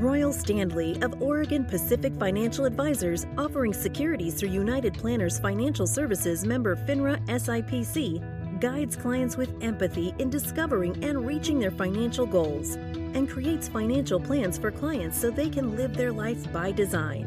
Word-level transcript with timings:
Royal 0.00 0.32
Standley 0.32 1.02
of 1.04 1.20
Oregon 1.20 1.62
Pacific 1.62 2.14
Financial 2.18 2.64
Advisors, 2.64 3.26
offering 3.36 3.74
securities 3.74 4.32
through 4.32 4.48
United 4.48 4.94
Planners 4.94 5.38
Financial 5.38 5.86
Services 5.86 6.46
member 6.46 6.74
FINRA 6.74 7.22
SIPC, 7.26 8.60
guides 8.60 8.96
clients 8.96 9.36
with 9.36 9.62
empathy 9.62 10.14
in 10.18 10.30
discovering 10.30 11.04
and 11.04 11.26
reaching 11.26 11.58
their 11.58 11.70
financial 11.70 12.24
goals 12.24 12.76
and 12.76 13.28
creates 13.28 13.68
financial 13.68 14.18
plans 14.18 14.56
for 14.56 14.70
clients 14.70 15.20
so 15.20 15.30
they 15.30 15.50
can 15.50 15.76
live 15.76 15.94
their 15.94 16.12
life 16.12 16.50
by 16.50 16.72
design. 16.72 17.26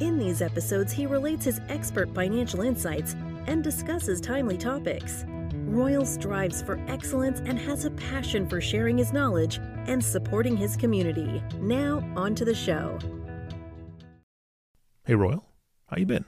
In 0.00 0.18
these 0.18 0.42
episodes, 0.42 0.92
he 0.92 1.06
relates 1.06 1.46
his 1.46 1.62
expert 1.70 2.14
financial 2.14 2.60
insights 2.60 3.16
and 3.46 3.64
discusses 3.64 4.20
timely 4.20 4.58
topics. 4.58 5.24
Royal 5.66 6.04
strives 6.04 6.62
for 6.62 6.78
excellence 6.88 7.40
and 7.40 7.58
has 7.58 7.84
a 7.84 7.90
passion 7.92 8.48
for 8.48 8.60
sharing 8.60 8.98
his 8.98 9.12
knowledge 9.12 9.58
and 9.86 10.04
supporting 10.04 10.56
his 10.56 10.76
community. 10.76 11.42
Now, 11.58 12.06
on 12.16 12.34
to 12.34 12.44
the 12.44 12.54
show. 12.54 12.98
Hey, 15.04 15.14
Royal. 15.14 15.44
How 15.86 15.96
you 15.96 16.06
been? 16.06 16.24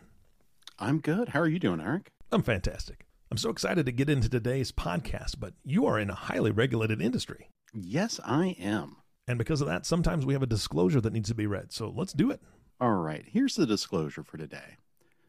I'm 0.78 1.00
good. 1.00 1.30
How 1.30 1.40
are 1.40 1.48
you 1.48 1.58
doing, 1.58 1.80
Eric? 1.80 2.10
I'm 2.32 2.42
fantastic. 2.42 3.06
I'm 3.30 3.36
so 3.36 3.50
excited 3.50 3.86
to 3.86 3.92
get 3.92 4.08
into 4.08 4.28
today's 4.28 4.72
podcast, 4.72 5.36
but 5.38 5.54
you 5.64 5.86
are 5.86 5.98
in 5.98 6.10
a 6.10 6.14
highly 6.14 6.50
regulated 6.50 7.02
industry. 7.02 7.50
Yes, 7.74 8.18
I 8.24 8.56
am. 8.58 8.96
And 9.28 9.38
because 9.38 9.60
of 9.60 9.66
that, 9.66 9.84
sometimes 9.84 10.24
we 10.24 10.32
have 10.32 10.42
a 10.42 10.46
disclosure 10.46 11.00
that 11.00 11.12
needs 11.12 11.28
to 11.28 11.34
be 11.34 11.46
read. 11.46 11.72
So 11.72 11.92
let's 11.94 12.12
do 12.12 12.30
it. 12.30 12.40
All 12.80 12.94
right. 12.94 13.24
Here's 13.26 13.54
the 13.54 13.66
disclosure 13.66 14.22
for 14.22 14.38
today. 14.38 14.76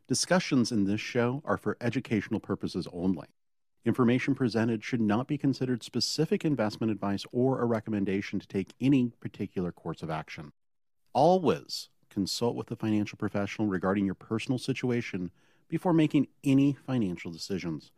Discussions 0.07 0.71
in 0.71 0.85
this 0.85 1.01
show 1.01 1.41
are 1.43 1.57
for 1.57 1.77
educational 1.81 2.39
purposes 2.39 2.87
only. 2.93 3.27
Information 3.87 4.35
presented 4.35 4.83
should 4.83 4.99
not 4.99 5.29
be 5.29 5.37
considered 5.37 5.81
specific 5.81 6.43
investment 6.43 6.91
advice 6.91 7.23
or 7.31 7.61
a 7.61 7.65
recommendation 7.65 8.37
to 8.37 8.45
take 8.45 8.73
any 8.81 9.13
particular 9.21 9.71
course 9.71 10.03
of 10.03 10.09
action. 10.09 10.51
Always 11.13 11.87
consult 12.09 12.57
with 12.57 12.69
a 12.69 12.75
financial 12.75 13.17
professional 13.17 13.69
regarding 13.69 14.05
your 14.05 14.13
personal 14.13 14.57
situation 14.57 15.31
before 15.69 15.93
making 15.93 16.27
any 16.43 16.73
financial 16.73 17.31
decisions. 17.31 17.91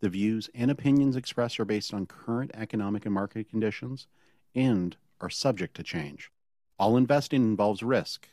The 0.00 0.08
views 0.08 0.50
and 0.56 0.72
opinions 0.72 1.14
expressed 1.14 1.60
are 1.60 1.64
based 1.64 1.94
on 1.94 2.06
current 2.06 2.50
economic 2.54 3.04
and 3.04 3.14
market 3.14 3.48
conditions 3.48 4.08
and 4.56 4.96
are 5.20 5.30
subject 5.30 5.76
to 5.76 5.84
change. 5.84 6.32
All 6.80 6.96
investing 6.96 7.42
involves 7.42 7.84
risk, 7.84 8.28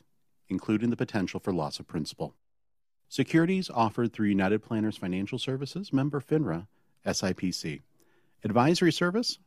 including 0.50 0.90
the 0.90 0.98
potential 0.98 1.40
for 1.40 1.54
loss 1.54 1.80
of 1.80 1.86
principal. 1.86 2.34
Securities 3.08 3.70
offered 3.70 4.12
through 4.12 4.30
United 4.30 4.64
Planners 4.64 4.98
Financial 4.98 5.38
Services, 5.38 5.94
member 5.94 6.20
FINRA, 6.20 6.66
SIPC. 7.06 7.82
Advisory 8.44 8.92
service 8.92 9.40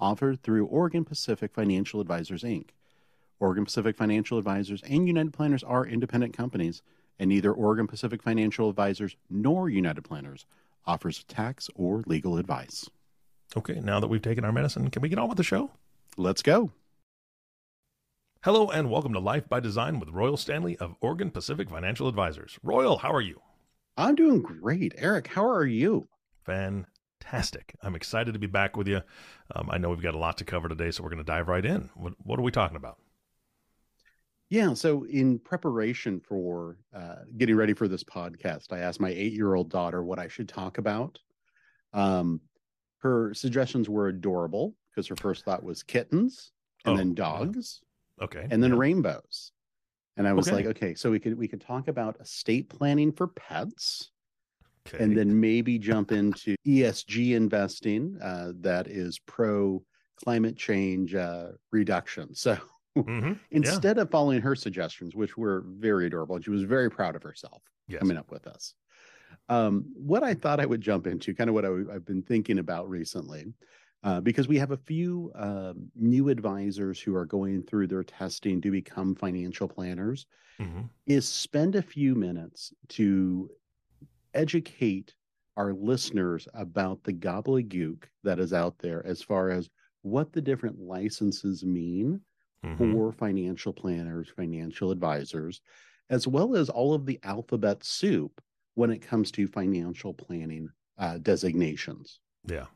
offered 0.00 0.42
through 0.42 0.66
Oregon 0.66 1.04
Pacific 1.04 1.52
Financial 1.52 2.00
Advisors, 2.00 2.42
Inc. 2.42 2.70
Oregon 3.40 3.64
Pacific 3.64 3.96
Financial 3.96 4.38
Advisors 4.38 4.82
and 4.82 5.06
United 5.06 5.32
Planners 5.32 5.62
are 5.62 5.86
independent 5.86 6.36
companies, 6.36 6.82
and 7.18 7.28
neither 7.28 7.52
Oregon 7.52 7.86
Pacific 7.86 8.22
Financial 8.22 8.68
Advisors 8.68 9.16
nor 9.30 9.68
United 9.68 10.02
Planners 10.02 10.46
offers 10.86 11.24
tax 11.24 11.68
or 11.74 12.02
legal 12.06 12.36
advice. 12.38 12.88
Okay, 13.56 13.80
now 13.80 14.00
that 14.00 14.08
we've 14.08 14.22
taken 14.22 14.44
our 14.44 14.52
medicine, 14.52 14.90
can 14.90 15.02
we 15.02 15.08
get 15.08 15.18
on 15.18 15.28
with 15.28 15.38
the 15.38 15.44
show? 15.44 15.70
Let's 16.16 16.42
go. 16.42 16.72
Hello, 18.44 18.68
and 18.68 18.90
welcome 18.90 19.12
to 19.12 19.18
Life 19.18 19.48
by 19.48 19.60
Design 19.60 19.98
with 19.98 20.10
Royal 20.10 20.36
Standley 20.36 20.76
of 20.76 20.94
Oregon 21.00 21.30
Pacific 21.30 21.68
Financial 21.68 22.08
Advisors. 22.08 22.58
Royal, 22.62 22.98
how 22.98 23.12
are 23.12 23.20
you? 23.20 23.40
I'm 23.96 24.14
doing 24.14 24.42
great. 24.42 24.94
Eric, 24.96 25.26
how 25.28 25.48
are 25.48 25.66
you? 25.66 26.08
Fantastic. 27.30 27.74
I'm 27.82 27.94
excited 27.94 28.32
to 28.32 28.38
be 28.38 28.46
back 28.46 28.76
with 28.76 28.88
you. 28.88 29.02
Um, 29.54 29.68
I 29.70 29.76
know 29.76 29.90
we've 29.90 30.00
got 30.00 30.14
a 30.14 30.18
lot 30.18 30.38
to 30.38 30.44
cover 30.44 30.68
today, 30.68 30.90
so 30.90 31.02
we're 31.02 31.10
going 31.10 31.18
to 31.18 31.24
dive 31.24 31.48
right 31.48 31.64
in. 31.64 31.90
What, 31.94 32.14
what, 32.22 32.38
are 32.38 32.42
we 32.42 32.50
talking 32.50 32.76
about? 32.76 32.96
Yeah, 34.48 34.72
so 34.72 35.04
in 35.04 35.38
preparation 35.38 36.20
for 36.20 36.78
uh, 36.94 37.16
getting 37.36 37.54
ready 37.54 37.74
for 37.74 37.86
this 37.86 38.02
podcast, 38.02 38.72
I 38.72 38.78
asked 38.78 38.98
my 38.98 39.10
eight 39.10 39.34
year 39.34 39.54
old 39.54 39.70
daughter 39.70 40.02
what 40.02 40.18
I 40.18 40.28
should 40.28 40.48
talk 40.48 40.78
about. 40.78 41.18
Um, 41.92 42.40
her 43.00 43.34
suggestions 43.34 43.90
were 43.90 44.08
adorable 44.08 44.74
because 44.90 45.06
her 45.08 45.16
first 45.16 45.44
thought 45.44 45.62
was 45.62 45.82
kittens 45.82 46.52
and 46.86 46.94
oh, 46.94 46.96
then 46.96 47.14
dogs. 47.14 47.80
Okay. 48.22 48.46
And 48.50 48.62
then 48.62 48.70
yeah. 48.70 48.78
rainbows. 48.78 49.52
And 50.16 50.26
I 50.26 50.32
was 50.32 50.48
okay. 50.48 50.56
like, 50.56 50.66
okay, 50.66 50.94
so 50.94 51.10
we 51.10 51.20
could 51.20 51.36
we 51.38 51.46
could 51.46 51.60
talk 51.60 51.88
about 51.88 52.18
estate 52.20 52.70
planning 52.70 53.12
for 53.12 53.28
pets. 53.28 54.10
Okay. 54.94 55.02
And 55.02 55.16
then 55.16 55.38
maybe 55.38 55.78
jump 55.78 56.12
into 56.12 56.56
ESG 56.66 57.34
investing 57.34 58.18
uh, 58.22 58.52
that 58.60 58.88
is 58.88 59.18
pro 59.18 59.82
climate 60.16 60.56
change 60.56 61.14
uh, 61.14 61.48
reduction. 61.70 62.34
So 62.34 62.58
mm-hmm. 62.96 63.34
instead 63.50 63.96
yeah. 63.96 64.02
of 64.02 64.10
following 64.10 64.40
her 64.40 64.54
suggestions, 64.54 65.14
which 65.14 65.36
were 65.36 65.64
very 65.66 66.06
adorable, 66.06 66.36
and 66.36 66.44
she 66.44 66.50
was 66.50 66.62
very 66.62 66.90
proud 66.90 67.16
of 67.16 67.22
herself 67.22 67.62
yes. 67.86 68.00
coming 68.00 68.16
up 68.16 68.30
with 68.30 68.46
us, 68.46 68.74
um, 69.48 69.84
what 69.94 70.22
I 70.22 70.34
thought 70.34 70.60
I 70.60 70.66
would 70.66 70.80
jump 70.80 71.06
into, 71.06 71.34
kind 71.34 71.48
of 71.48 71.54
what 71.54 71.64
I, 71.64 71.70
have 71.92 72.04
been 72.04 72.22
thinking 72.22 72.58
about 72.58 72.88
recently, 72.88 73.46
uh, 74.04 74.20
because 74.20 74.48
we 74.48 74.58
have 74.58 74.70
a 74.70 74.76
few 74.76 75.32
uh, 75.34 75.74
new 75.94 76.28
advisors 76.28 77.00
who 77.00 77.14
are 77.16 77.26
going 77.26 77.62
through 77.62 77.88
their 77.88 78.04
testing 78.04 78.60
to 78.60 78.70
become 78.70 79.14
financial 79.14 79.68
planners, 79.68 80.26
mm-hmm. 80.60 80.82
is 81.06 81.26
spend 81.26 81.76
a 81.76 81.82
few 81.82 82.14
minutes 82.14 82.72
to 82.88 83.50
educate 84.34 85.14
our 85.56 85.72
listeners 85.72 86.46
about 86.54 87.02
the 87.02 87.12
gobbledygook 87.12 88.04
that 88.22 88.38
is 88.38 88.52
out 88.52 88.78
there 88.78 89.04
as 89.04 89.22
far 89.22 89.50
as 89.50 89.68
what 90.02 90.32
the 90.32 90.40
different 90.40 90.78
licenses 90.78 91.64
mean 91.64 92.20
mm-hmm. 92.64 92.92
for 92.92 93.12
financial 93.12 93.72
planners, 93.72 94.28
financial 94.34 94.90
advisors, 94.90 95.60
as 96.10 96.26
well 96.26 96.56
as 96.56 96.68
all 96.68 96.94
of 96.94 97.06
the 97.06 97.18
alphabet 97.24 97.82
soup 97.84 98.40
when 98.74 98.90
it 98.90 99.02
comes 99.02 99.30
to 99.32 99.46
financial 99.48 100.14
planning 100.14 100.68
uh, 100.98 101.18
designations. 101.18 102.20
Yeah. 102.46 102.66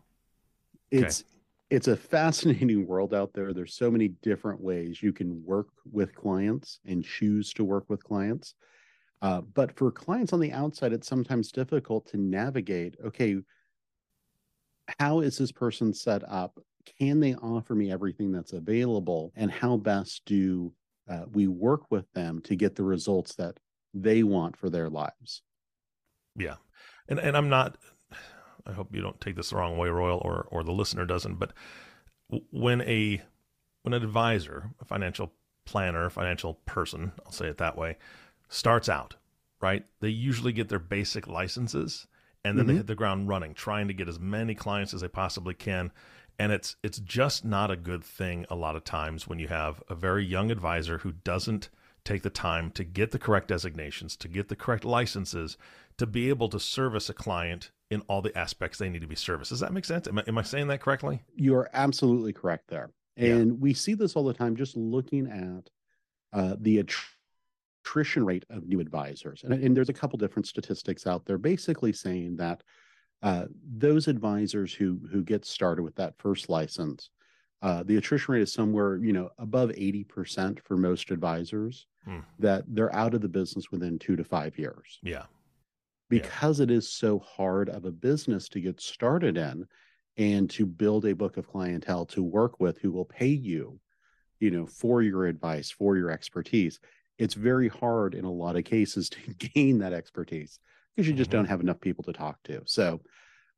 It's 0.90 1.24
it's 1.70 1.88
a 1.88 1.96
fascinating 1.96 2.86
world 2.86 3.14
out 3.14 3.32
there. 3.32 3.54
There's 3.54 3.74
so 3.74 3.90
many 3.90 4.08
different 4.08 4.60
ways 4.60 5.02
you 5.02 5.12
can 5.12 5.42
work 5.44 5.68
with 5.90 6.14
clients 6.14 6.80
and 6.84 7.02
choose 7.02 7.52
to 7.54 7.64
work 7.64 7.88
with 7.88 8.04
clients. 8.04 8.54
Uh, 9.22 9.40
but 9.40 9.76
for 9.78 9.92
clients 9.92 10.32
on 10.32 10.40
the 10.40 10.52
outside, 10.52 10.92
it's 10.92 11.08
sometimes 11.08 11.52
difficult 11.52 12.06
to 12.06 12.16
navigate. 12.16 12.96
Okay, 13.04 13.36
how 14.98 15.20
is 15.20 15.38
this 15.38 15.52
person 15.52 15.94
set 15.94 16.28
up? 16.28 16.58
Can 16.98 17.20
they 17.20 17.36
offer 17.36 17.76
me 17.76 17.92
everything 17.92 18.32
that's 18.32 18.52
available? 18.52 19.32
And 19.36 19.50
how 19.50 19.76
best 19.76 20.22
do 20.26 20.72
uh, 21.08 21.24
we 21.32 21.46
work 21.46 21.90
with 21.90 22.12
them 22.14 22.40
to 22.42 22.56
get 22.56 22.74
the 22.74 22.82
results 22.82 23.36
that 23.36 23.58
they 23.94 24.24
want 24.24 24.56
for 24.56 24.68
their 24.68 24.90
lives? 24.90 25.42
Yeah, 26.36 26.56
and 27.08 27.20
and 27.20 27.36
I'm 27.36 27.48
not 27.48 27.78
I 28.66 28.72
hope 28.72 28.94
you 28.94 29.02
don't 29.02 29.20
take 29.20 29.36
this 29.36 29.50
the 29.50 29.56
wrong 29.56 29.78
way, 29.78 29.88
Royal, 29.88 30.20
or 30.24 30.48
or 30.50 30.64
the 30.64 30.72
listener 30.72 31.06
doesn't. 31.06 31.36
But 31.36 31.52
when 32.50 32.80
a 32.82 33.22
when 33.82 33.94
an 33.94 34.02
advisor, 34.02 34.70
a 34.80 34.84
financial 34.84 35.32
planner, 35.64 36.10
financial 36.10 36.54
person, 36.66 37.12
I'll 37.24 37.32
say 37.32 37.46
it 37.46 37.58
that 37.58 37.76
way, 37.76 37.98
starts 38.52 38.88
out, 38.88 39.16
right? 39.60 39.84
They 40.00 40.10
usually 40.10 40.52
get 40.52 40.68
their 40.68 40.78
basic 40.78 41.26
licenses 41.26 42.06
and 42.44 42.58
then 42.58 42.64
mm-hmm. 42.64 42.72
they 42.72 42.76
hit 42.78 42.86
the 42.86 42.94
ground 42.94 43.28
running, 43.28 43.54
trying 43.54 43.88
to 43.88 43.94
get 43.94 44.08
as 44.08 44.20
many 44.20 44.54
clients 44.54 44.92
as 44.92 45.00
they 45.00 45.08
possibly 45.08 45.54
can. 45.54 45.90
And 46.38 46.52
it's 46.52 46.76
it's 46.82 46.98
just 46.98 47.44
not 47.44 47.70
a 47.70 47.76
good 47.76 48.02
thing 48.02 48.46
a 48.50 48.56
lot 48.56 48.76
of 48.76 48.84
times 48.84 49.28
when 49.28 49.38
you 49.38 49.48
have 49.48 49.82
a 49.88 49.94
very 49.94 50.24
young 50.24 50.50
advisor 50.50 50.98
who 50.98 51.12
doesn't 51.12 51.68
take 52.04 52.22
the 52.22 52.30
time 52.30 52.70
to 52.72 52.84
get 52.84 53.12
the 53.12 53.18
correct 53.18 53.48
designations, 53.48 54.16
to 54.16 54.28
get 54.28 54.48
the 54.48 54.56
correct 54.56 54.84
licenses, 54.84 55.56
to 55.98 56.06
be 56.06 56.28
able 56.28 56.48
to 56.48 56.58
service 56.58 57.08
a 57.08 57.14
client 57.14 57.70
in 57.90 58.00
all 58.02 58.22
the 58.22 58.36
aspects 58.36 58.78
they 58.78 58.88
need 58.88 59.02
to 59.02 59.06
be 59.06 59.14
serviced. 59.14 59.50
Does 59.50 59.60
that 59.60 59.72
make 59.72 59.84
sense? 59.84 60.08
Am 60.08 60.18
I, 60.18 60.24
am 60.26 60.38
I 60.38 60.42
saying 60.42 60.66
that 60.68 60.80
correctly? 60.80 61.22
You're 61.36 61.70
absolutely 61.72 62.32
correct 62.32 62.68
there. 62.68 62.90
And 63.16 63.52
yeah. 63.52 63.56
we 63.60 63.74
see 63.74 63.94
this 63.94 64.16
all 64.16 64.24
the 64.24 64.34
time 64.34 64.56
just 64.56 64.76
looking 64.76 65.28
at 65.28 65.70
uh, 66.32 66.56
the 66.58 66.78
attrition 67.82 68.24
rate 68.24 68.44
of 68.50 68.66
new 68.66 68.80
advisors. 68.80 69.42
And, 69.44 69.52
and, 69.52 69.76
there's 69.76 69.88
a 69.88 69.94
couple 69.94 70.18
different 70.18 70.46
statistics 70.46 71.06
out 71.06 71.24
there 71.24 71.38
basically 71.38 71.92
saying 71.92 72.36
that 72.36 72.62
uh, 73.22 73.46
those 73.76 74.08
advisors 74.08 74.72
who 74.72 75.00
who 75.10 75.22
get 75.22 75.44
started 75.44 75.82
with 75.82 75.94
that 75.96 76.14
first 76.18 76.48
license, 76.48 77.10
uh, 77.62 77.82
the 77.84 77.96
attrition 77.96 78.34
rate 78.34 78.42
is 78.42 78.52
somewhere 78.52 78.96
you 78.96 79.12
know 79.12 79.30
above 79.38 79.70
80% 79.70 80.60
for 80.64 80.76
most 80.76 81.10
advisors 81.10 81.86
hmm. 82.04 82.20
that 82.38 82.64
they're 82.68 82.94
out 82.94 83.14
of 83.14 83.20
the 83.20 83.28
business 83.28 83.70
within 83.70 83.98
two 83.98 84.16
to 84.16 84.24
five 84.24 84.58
years. 84.58 84.98
Yeah 85.02 85.24
because 86.12 86.58
yeah. 86.58 86.64
it 86.64 86.70
is 86.70 86.86
so 86.86 87.18
hard 87.20 87.70
of 87.70 87.86
a 87.86 87.90
business 87.90 88.46
to 88.46 88.60
get 88.60 88.78
started 88.78 89.38
in 89.38 89.66
and 90.18 90.50
to 90.50 90.66
build 90.66 91.06
a 91.06 91.14
book 91.14 91.38
of 91.38 91.48
clientele 91.48 92.04
to 92.04 92.22
work 92.22 92.60
with 92.60 92.76
who 92.76 92.92
will 92.92 93.06
pay 93.06 93.28
you 93.28 93.80
you 94.38 94.50
know 94.50 94.66
for 94.66 95.00
your 95.00 95.24
advice 95.24 95.70
for 95.70 95.96
your 95.96 96.10
expertise 96.10 96.80
it's 97.22 97.34
very 97.34 97.68
hard 97.68 98.14
in 98.14 98.24
a 98.24 98.30
lot 98.30 98.56
of 98.56 98.64
cases 98.64 99.08
to 99.08 99.18
gain 99.54 99.78
that 99.78 99.92
expertise 99.92 100.58
because 100.94 101.08
you 101.08 101.14
just 101.14 101.30
mm-hmm. 101.30 101.38
don't 101.38 101.48
have 101.48 101.60
enough 101.60 101.80
people 101.80 102.04
to 102.04 102.12
talk 102.12 102.38
to 102.44 102.60
so 102.66 103.00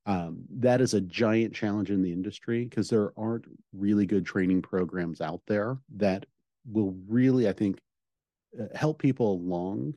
um, 0.06 0.44
that 0.58 0.80
is 0.80 0.94
a 0.94 1.00
giant 1.00 1.54
challenge 1.54 1.90
in 1.90 2.02
the 2.02 2.12
industry 2.12 2.64
because 2.64 2.90
there 2.90 3.12
aren't 3.16 3.46
really 3.72 4.06
good 4.06 4.26
training 4.26 4.60
programs 4.60 5.20
out 5.20 5.40
there 5.46 5.78
that 5.96 6.26
will 6.70 6.94
really, 7.08 7.48
I 7.48 7.52
think, 7.52 7.80
uh, 8.60 8.66
help 8.76 8.98
people 8.98 9.32
along 9.32 9.94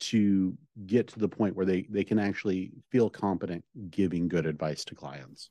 to 0.00 0.56
get 0.86 1.08
to 1.08 1.18
the 1.18 1.28
point 1.28 1.54
where 1.54 1.66
they 1.66 1.86
they 1.90 2.04
can 2.04 2.18
actually 2.18 2.72
feel 2.90 3.10
competent 3.10 3.62
giving 3.90 4.28
good 4.28 4.46
advice 4.46 4.82
to 4.86 4.94
clients. 4.94 5.50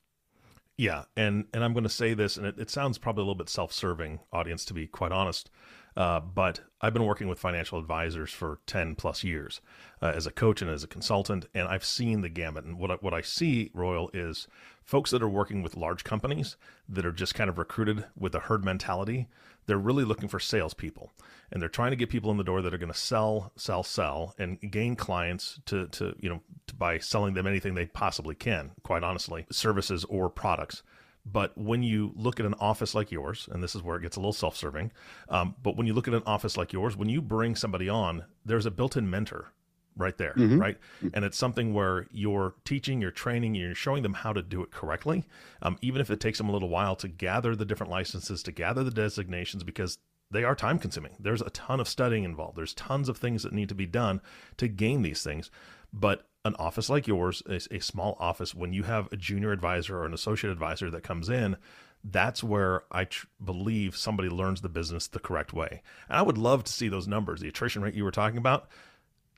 Yeah, 0.76 1.04
and 1.16 1.44
and 1.54 1.62
I'm 1.62 1.72
going 1.72 1.84
to 1.84 1.88
say 1.88 2.14
this, 2.14 2.36
and 2.36 2.46
it, 2.46 2.58
it 2.58 2.70
sounds 2.70 2.98
probably 2.98 3.20
a 3.20 3.24
little 3.24 3.36
bit 3.36 3.48
self-serving, 3.48 4.18
audience, 4.32 4.64
to 4.64 4.74
be 4.74 4.88
quite 4.88 5.12
honest. 5.12 5.50
Uh, 5.96 6.20
but 6.20 6.60
I've 6.80 6.92
been 6.92 7.04
working 7.04 7.28
with 7.28 7.38
financial 7.38 7.78
advisors 7.78 8.30
for 8.30 8.60
10 8.66 8.94
plus 8.94 9.24
years 9.24 9.60
uh, 10.00 10.12
as 10.14 10.26
a 10.26 10.30
coach 10.30 10.62
and 10.62 10.70
as 10.70 10.84
a 10.84 10.88
consultant, 10.88 11.46
and 11.54 11.68
I've 11.68 11.84
seen 11.84 12.20
the 12.20 12.28
gamut. 12.28 12.64
And 12.64 12.78
what 12.78 12.90
I, 12.90 12.94
what 12.94 13.12
I 13.14 13.20
see, 13.20 13.70
Royal, 13.74 14.10
is 14.14 14.46
folks 14.84 15.10
that 15.10 15.22
are 15.22 15.28
working 15.28 15.62
with 15.62 15.76
large 15.76 16.04
companies 16.04 16.56
that 16.88 17.04
are 17.04 17.12
just 17.12 17.34
kind 17.34 17.50
of 17.50 17.58
recruited 17.58 18.04
with 18.16 18.34
a 18.34 18.40
herd 18.40 18.64
mentality. 18.64 19.28
They're 19.66 19.78
really 19.78 20.04
looking 20.04 20.28
for 20.28 20.40
salespeople, 20.40 21.12
and 21.52 21.60
they're 21.60 21.68
trying 21.68 21.90
to 21.90 21.96
get 21.96 22.08
people 22.08 22.30
in 22.30 22.38
the 22.38 22.44
door 22.44 22.62
that 22.62 22.72
are 22.72 22.78
going 22.78 22.92
to 22.92 22.98
sell, 22.98 23.52
sell, 23.56 23.82
sell, 23.82 24.34
and 24.38 24.58
gain 24.70 24.96
clients 24.96 25.60
to 25.66 25.86
to 25.88 26.16
you 26.18 26.28
know 26.28 26.40
to, 26.66 26.74
by 26.74 26.98
selling 26.98 27.34
them 27.34 27.46
anything 27.46 27.74
they 27.74 27.86
possibly 27.86 28.34
can. 28.34 28.72
Quite 28.82 29.04
honestly, 29.04 29.46
services 29.50 30.04
or 30.06 30.28
products. 30.28 30.82
But 31.26 31.56
when 31.56 31.82
you 31.82 32.12
look 32.16 32.40
at 32.40 32.46
an 32.46 32.54
office 32.54 32.94
like 32.94 33.10
yours, 33.12 33.48
and 33.52 33.62
this 33.62 33.74
is 33.74 33.82
where 33.82 33.96
it 33.96 34.02
gets 34.02 34.16
a 34.16 34.20
little 34.20 34.32
self 34.32 34.56
serving, 34.56 34.92
um, 35.28 35.54
but 35.62 35.76
when 35.76 35.86
you 35.86 35.92
look 35.92 36.08
at 36.08 36.14
an 36.14 36.22
office 36.26 36.56
like 36.56 36.72
yours, 36.72 36.96
when 36.96 37.08
you 37.08 37.20
bring 37.20 37.54
somebody 37.56 37.88
on, 37.88 38.24
there's 38.44 38.66
a 38.66 38.70
built 38.70 38.96
in 38.96 39.08
mentor 39.08 39.52
right 39.96 40.16
there, 40.16 40.34
mm-hmm. 40.34 40.58
right? 40.58 40.78
And 41.12 41.24
it's 41.24 41.36
something 41.36 41.74
where 41.74 42.06
you're 42.10 42.54
teaching, 42.64 43.00
you're 43.00 43.10
training, 43.10 43.54
you're 43.54 43.74
showing 43.74 44.02
them 44.02 44.14
how 44.14 44.32
to 44.32 44.40
do 44.40 44.62
it 44.62 44.70
correctly, 44.70 45.26
um, 45.62 45.78
even 45.82 46.00
if 46.00 46.10
it 46.10 46.20
takes 46.20 46.38
them 46.38 46.48
a 46.48 46.52
little 46.52 46.68
while 46.68 46.96
to 46.96 47.08
gather 47.08 47.54
the 47.54 47.64
different 47.64 47.90
licenses, 47.90 48.42
to 48.44 48.52
gather 48.52 48.82
the 48.82 48.90
designations, 48.90 49.62
because 49.62 49.98
they 50.30 50.44
are 50.44 50.54
time 50.54 50.78
consuming. 50.78 51.16
There's 51.18 51.42
a 51.42 51.50
ton 51.50 51.80
of 51.80 51.88
studying 51.88 52.24
involved. 52.24 52.56
There's 52.56 52.74
tons 52.74 53.08
of 53.08 53.18
things 53.18 53.42
that 53.42 53.52
need 53.52 53.68
to 53.68 53.74
be 53.74 53.86
done 53.86 54.20
to 54.58 54.68
gain 54.68 55.02
these 55.02 55.22
things. 55.22 55.50
But 55.92 56.29
an 56.44 56.54
office 56.58 56.88
like 56.88 57.06
yours, 57.06 57.42
a, 57.46 57.60
a 57.70 57.80
small 57.80 58.16
office, 58.18 58.54
when 58.54 58.72
you 58.72 58.82
have 58.84 59.12
a 59.12 59.16
junior 59.16 59.52
advisor 59.52 59.98
or 59.98 60.06
an 60.06 60.14
associate 60.14 60.50
advisor 60.50 60.90
that 60.90 61.02
comes 61.02 61.28
in, 61.28 61.56
that's 62.02 62.42
where 62.42 62.84
I 62.90 63.04
tr- 63.04 63.26
believe 63.44 63.96
somebody 63.96 64.30
learns 64.30 64.62
the 64.62 64.68
business 64.70 65.06
the 65.06 65.18
correct 65.18 65.52
way. 65.52 65.82
And 66.08 66.18
I 66.18 66.22
would 66.22 66.38
love 66.38 66.64
to 66.64 66.72
see 66.72 66.88
those 66.88 67.06
numbers, 67.06 67.40
the 67.40 67.48
attrition 67.48 67.82
rate 67.82 67.94
you 67.94 68.04
were 68.04 68.10
talking 68.10 68.38
about. 68.38 68.68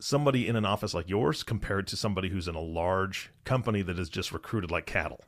Somebody 0.00 0.46
in 0.48 0.56
an 0.56 0.64
office 0.64 0.94
like 0.94 1.08
yours 1.08 1.42
compared 1.42 1.86
to 1.88 1.96
somebody 1.96 2.28
who's 2.28 2.48
in 2.48 2.54
a 2.54 2.60
large 2.60 3.30
company 3.44 3.82
that 3.82 3.98
is 3.98 4.08
just 4.08 4.32
recruited 4.32 4.70
like 4.70 4.86
cattle. 4.86 5.20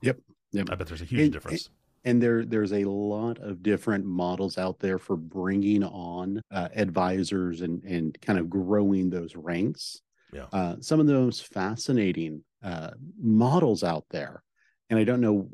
Yep. 0.00 0.18
Yep. 0.52 0.68
I 0.70 0.74
bet 0.74 0.86
there's 0.88 1.02
a 1.02 1.04
huge 1.04 1.22
and, 1.22 1.32
difference. 1.32 1.70
And 2.04 2.20
there, 2.20 2.44
there's 2.44 2.72
a 2.72 2.84
lot 2.84 3.38
of 3.38 3.62
different 3.62 4.04
models 4.04 4.58
out 4.58 4.80
there 4.80 4.98
for 4.98 5.16
bringing 5.16 5.84
on 5.84 6.42
uh, 6.50 6.68
advisors 6.74 7.60
and 7.60 7.82
and 7.84 8.20
kind 8.20 8.38
of 8.38 8.50
growing 8.50 9.10
those 9.10 9.36
ranks. 9.36 10.02
Yeah. 10.32 10.46
Uh, 10.52 10.76
some 10.80 11.00
of 11.00 11.06
the 11.06 11.14
most 11.14 11.52
fascinating 11.52 12.42
uh, 12.62 12.92
models 13.20 13.84
out 13.84 14.06
there, 14.10 14.42
and 14.88 14.98
I 14.98 15.04
don't 15.04 15.20
know 15.20 15.50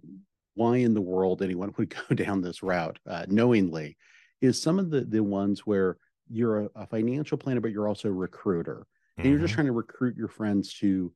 why 0.55 0.79
in 0.79 0.95
the 0.95 1.01
world 1.01 1.43
anyone 1.43 1.75
would 1.79 1.95
go 1.95 2.15
down 2.15 2.41
this 2.41 2.63
route 2.63 2.99
uh, 3.07 3.27
knowingly, 3.29 3.97
is 4.41 4.61
some 4.61 4.79
of 4.79 4.91
the 4.91 5.03
the 5.03 5.23
ones 5.23 5.67
where 5.67 5.97
you're 6.31 6.65
a, 6.65 6.69
a 6.77 6.87
financial 6.87 7.39
planner, 7.39 7.61
but 7.61 7.73
you're 7.73 7.89
also 7.89 8.09
a 8.09 8.13
recruiter, 8.13 8.87
and 9.17 9.25
mm-hmm. 9.25 9.33
you're 9.33 9.41
just 9.41 9.53
mm-hmm. 9.53 9.57
trying 9.57 9.67
to 9.67 9.73
recruit 9.73 10.17
your 10.17 10.29
friends 10.29 10.75
to 10.75 11.13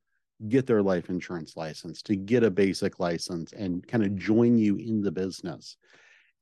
get 0.49 0.67
their 0.67 0.83
life 0.83 1.09
insurance 1.09 1.57
license, 1.57 2.03
to 2.03 2.17
get 2.17 2.43
a 2.43 2.51
basic 2.51 2.99
license, 2.99 3.53
and 3.53 3.87
kind 3.87 4.03
of 4.03 4.17
join 4.17 4.59
you 4.59 4.77
in 4.77 5.01
the 5.01 5.13
business. 5.13 5.77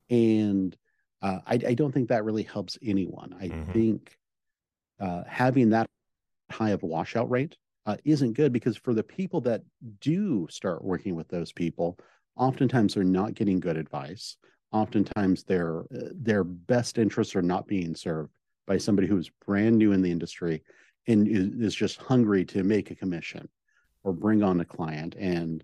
And 0.09 0.75
uh, 1.21 1.39
I, 1.45 1.53
I, 1.53 1.73
don't 1.75 1.91
think 1.91 2.09
that 2.09 2.25
really 2.25 2.43
helps 2.43 2.79
anyone. 2.81 3.35
I 3.39 3.47
mm-hmm. 3.47 3.71
think 3.71 4.17
uh, 4.99 5.23
having 5.27 5.69
that 5.69 5.87
high 6.51 6.71
of 6.71 6.83
a 6.83 6.87
washout 6.87 7.29
rate 7.29 7.57
uh, 7.85 7.97
isn't 8.05 8.33
good 8.33 8.53
because 8.53 8.77
for 8.77 8.93
the 8.93 9.03
people 9.03 9.41
that 9.41 9.63
do 9.99 10.47
start 10.49 10.83
working 10.83 11.15
with 11.15 11.27
those 11.27 11.51
people, 11.51 11.97
oftentimes 12.35 12.93
they're 12.93 13.03
not 13.03 13.33
getting 13.33 13.59
good 13.59 13.77
advice. 13.77 14.37
Oftentimes 14.71 15.43
their 15.43 15.81
uh, 15.81 16.09
their 16.13 16.43
best 16.43 16.97
interests 16.97 17.35
are 17.35 17.41
not 17.41 17.67
being 17.67 17.95
served 17.95 18.31
by 18.67 18.77
somebody 18.77 19.07
who 19.07 19.17
is 19.17 19.31
brand 19.45 19.77
new 19.77 19.91
in 19.91 20.01
the 20.01 20.11
industry 20.11 20.63
and 21.07 21.27
is 21.27 21.75
just 21.75 21.97
hungry 21.97 22.45
to 22.45 22.63
make 22.63 22.91
a 22.91 22.95
commission 22.95 23.49
or 24.03 24.13
bring 24.13 24.43
on 24.43 24.61
a 24.61 24.65
client. 24.65 25.15
And 25.17 25.63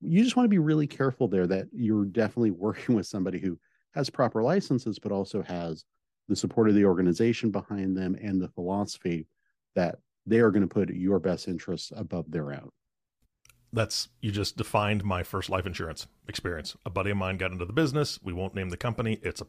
you 0.00 0.22
just 0.22 0.36
want 0.36 0.46
to 0.46 0.50
be 0.50 0.58
really 0.58 0.86
careful 0.86 1.28
there 1.28 1.46
that 1.46 1.66
you're 1.72 2.06
definitely 2.06 2.50
working 2.66 2.94
with 2.94 3.06
somebody 3.06 3.38
who 3.38 3.58
has 3.94 4.10
proper 4.10 4.42
licenses, 4.42 4.98
but 4.98 5.12
also 5.12 5.42
has 5.42 5.84
the 6.28 6.36
support 6.36 6.68
of 6.68 6.74
the 6.74 6.84
organization 6.84 7.50
behind 7.50 7.96
them 7.96 8.16
and 8.20 8.40
the 8.40 8.48
philosophy 8.48 9.26
that 9.74 9.98
they 10.28 10.40
are 10.40 10.50
going 10.50 10.62
to 10.62 10.72
put 10.72 10.90
your 10.90 11.18
best 11.18 11.48
interests 11.48 11.92
above 11.96 12.30
their 12.30 12.52
own. 12.52 12.70
That's 13.72 14.08
you 14.20 14.30
just 14.30 14.56
defined 14.56 15.04
my 15.04 15.22
first 15.22 15.50
life 15.50 15.66
insurance 15.66 16.06
experience. 16.26 16.76
A 16.86 16.90
buddy 16.90 17.10
of 17.10 17.16
mine 17.18 17.36
got 17.36 17.52
into 17.52 17.66
the 17.66 17.72
business. 17.72 18.18
We 18.22 18.32
won't 18.32 18.54
name 18.54 18.70
the 18.70 18.78
company. 18.78 19.18
It's 19.22 19.42
a 19.42 19.46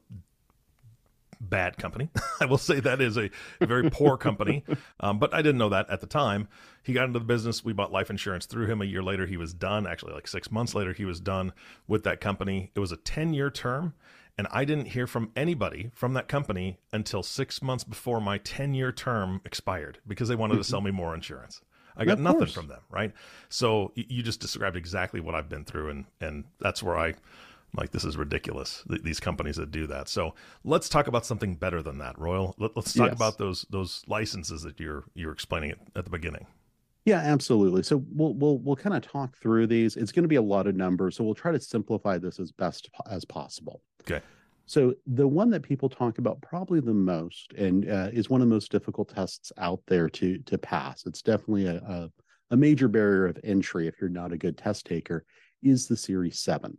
bad 1.40 1.78
company. 1.78 2.10
I 2.42 2.46
will 2.46 2.58
say 2.58 2.80
that 2.81 3.00
is 3.00 3.18
a 3.18 3.30
very 3.62 3.90
poor 3.90 4.18
company, 4.18 4.64
um, 5.00 5.20
but 5.20 5.34
I 5.34 5.42
didn't 5.42 5.58
know 5.58 5.70
that 5.70 5.90
at 5.90 6.02
the 6.02 6.08
time. 6.08 6.48
He 6.84 6.94
got 6.94 7.06
into 7.06 7.20
the 7.20 7.26
business. 7.26 7.64
We 7.64 7.74
bought 7.74 7.92
life 7.92 8.10
insurance 8.10 8.46
through 8.46 8.68
him. 8.68 8.81
A 8.81 8.86
year 8.86 9.04
later, 9.04 9.26
he 9.26 9.38
was 9.38 9.54
done. 9.54 9.88
Actually, 9.88 10.14
like 10.14 10.28
six 10.28 10.52
months 10.52 10.76
later, 10.76 10.94
he 10.94 11.06
was 11.06 11.20
done 11.20 11.54
with 11.88 12.04
that 12.04 12.20
company. 12.20 12.72
It 12.76 12.80
was 12.80 12.92
a 12.92 12.98
10 12.98 13.34
year 13.34 13.50
term. 13.50 13.94
And 14.40 14.48
I 14.52 14.64
didn't 14.64 14.86
hear 14.86 15.06
from 15.06 15.34
anybody 15.36 15.92
from 15.94 16.14
that 16.14 16.30
company 16.30 16.78
until 16.94 17.24
six 17.24 17.62
months 17.62 17.84
before 17.84 18.22
my 18.22 18.38
10 18.38 18.74
year 18.74 18.90
term 18.94 19.42
expired 19.44 19.98
because 20.08 20.30
they 20.30 20.36
wanted 20.36 20.54
to 20.54 20.62
mm-hmm. 20.62 20.70
sell 20.70 20.80
me 20.80 20.92
more 20.92 21.14
insurance. 21.14 21.60
I 21.98 22.06
got 22.06 22.20
nothing 22.20 22.40
course. 22.40 22.54
from 22.54 22.70
them, 22.70 22.80
right? 22.90 23.12
So 23.50 23.92
you 23.96 24.24
just 24.24 24.40
described 24.40 24.78
exactly 24.78 25.20
what 25.20 25.36
I've 25.36 25.50
been 25.50 25.66
through, 25.66 25.90
and 25.90 26.06
and 26.22 26.46
that's 26.62 26.82
where 26.82 26.98
I 26.98 27.16
like 27.76 27.92
this 27.92 28.06
is 28.06 28.16
ridiculous. 28.16 28.86
these 28.88 29.20
companies 29.20 29.58
that 29.58 29.72
do 29.72 29.86
that. 29.88 30.08
So 30.08 30.36
let's 30.64 30.88
talk 30.88 31.08
about 31.08 31.26
something 31.26 31.56
better 31.56 31.82
than 31.82 31.98
that, 31.98 32.18
Royal. 32.18 32.56
Let, 32.58 32.78
us 32.78 32.94
talk 32.94 33.08
yes. 33.08 33.16
about 33.18 33.40
those 33.40 33.66
those 33.70 34.06
licenses 34.08 34.62
that 34.62 34.80
you're 34.80 35.04
you're 35.16 35.34
explaining 35.34 35.72
at, 35.72 35.80
at 35.98 36.06
the 36.06 36.12
beginning. 36.12 36.48
Yeah, 37.06 37.19
absolutely. 37.19 37.84
So 37.84 38.04
we'll 38.12 38.34
we'll 38.34 38.60
we'll 38.60 38.75
kind 38.75 38.96
of 38.96 39.01
talk 39.01 39.38
through 39.38 39.68
these. 39.68 39.96
It's 39.96 40.12
going 40.12 40.24
to 40.24 40.30
be 40.30 40.36
a 40.36 40.42
lot 40.42 40.68
of 40.68 40.75
numbers, 40.75 41.16
so 41.16 41.24
we'll 41.24 41.34
try 41.34 41.51
to 41.51 41.60
simplify 41.60 42.18
this 42.18 42.40
as 42.40 42.51
best 42.51 42.90
as 43.10 43.25
possible. 43.25 43.81
Okay. 44.01 44.22
So 44.66 44.94
the 45.07 45.28
one 45.28 45.50
that 45.50 45.63
people 45.63 45.90
talk 45.90 46.19
about 46.19 46.42
probably 46.42 46.80
the 46.80 46.94
most, 46.94 47.54
and 47.54 47.90
uh, 47.90 48.10
is 48.13 48.30
one 48.30 48.42
of 48.42 48.47
the 48.47 48.54
most 48.54 48.71
difficult 48.71 49.09
tests 49.09 49.52
out 49.57 49.81
there 49.88 50.09
to 50.09 50.38
to 50.40 50.57
pass. 50.57 51.06
It's 51.06 51.21
definitely 51.21 51.66
a, 51.66 51.78
a, 51.78 52.12
a 52.52 52.57
major 52.57 52.88
barrier 52.88 53.26
of 53.28 53.40
entry 53.44 53.88
if 53.88 53.95
you're 54.00 54.09
not 54.09 54.31
a 54.31 54.38
good 54.38 54.57
test 54.57 54.85
taker. 54.85 55.26
Is 55.64 55.88
the 55.88 55.97
Series 55.97 56.40
Seven? 56.40 56.78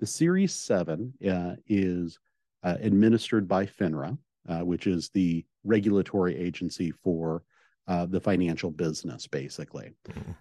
The 0.00 0.06
Series 0.06 0.54
Seven 0.54 1.12
uh, 1.28 1.56
is 1.66 2.18
uh, 2.62 2.76
administered 2.80 3.46
by 3.46 3.66
FINRA, 3.66 4.16
uh, 4.48 4.60
which 4.60 4.86
is 4.86 5.10
the 5.10 5.44
regulatory 5.64 6.36
agency 6.36 6.92
for 7.04 7.42
uh, 7.88 8.06
the 8.06 8.20
financial 8.20 8.70
business, 8.70 9.26
basically. 9.26 9.94
Mm-hmm. 10.08 10.32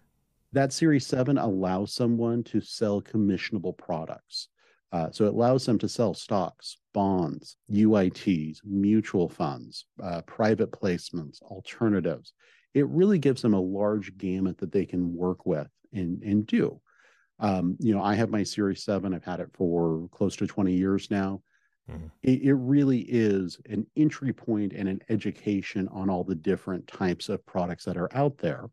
That 0.53 0.73
Series 0.73 1.07
7 1.07 1.37
allows 1.37 1.93
someone 1.93 2.43
to 2.45 2.61
sell 2.61 3.01
commissionable 3.01 3.77
products. 3.77 4.49
Uh, 4.91 5.11
so 5.11 5.25
it 5.25 5.33
allows 5.33 5.65
them 5.65 5.77
to 5.77 5.89
sell 5.89 6.13
stocks, 6.13 6.77
bonds, 6.93 7.57
UITs, 7.69 8.59
mutual 8.63 9.27
funds, 9.27 9.85
uh, 10.01 10.21
private 10.21 10.71
placements, 10.71 11.41
alternatives. 11.41 12.33
It 12.73 12.87
really 12.87 13.19
gives 13.19 13.41
them 13.41 13.53
a 13.53 13.59
large 13.59 14.17
gamut 14.17 14.57
that 14.59 14.71
they 14.71 14.85
can 14.85 15.13
work 15.13 15.45
with 15.45 15.67
and, 15.93 16.21
and 16.23 16.45
do. 16.47 16.79
Um, 17.39 17.75
you 17.79 17.93
know, 17.93 18.01
I 18.01 18.15
have 18.15 18.29
my 18.29 18.43
Series 18.43 18.83
7, 18.83 19.13
I've 19.13 19.25
had 19.25 19.41
it 19.41 19.49
for 19.53 20.07
close 20.11 20.35
to 20.37 20.47
20 20.47 20.73
years 20.73 21.11
now. 21.11 21.41
Mm-hmm. 21.89 22.07
It, 22.23 22.41
it, 22.43 22.53
really 22.53 22.99
is 22.99 23.59
an 23.69 23.87
entry 23.95 24.33
point 24.33 24.73
and 24.73 24.89
an 24.89 25.01
education 25.09 25.87
on 25.89 26.09
all 26.09 26.23
the 26.23 26.35
different 26.35 26.87
types 26.87 27.29
of 27.29 27.45
products 27.45 27.85
that 27.85 27.97
are 27.97 28.13
out 28.13 28.37
there. 28.37 28.69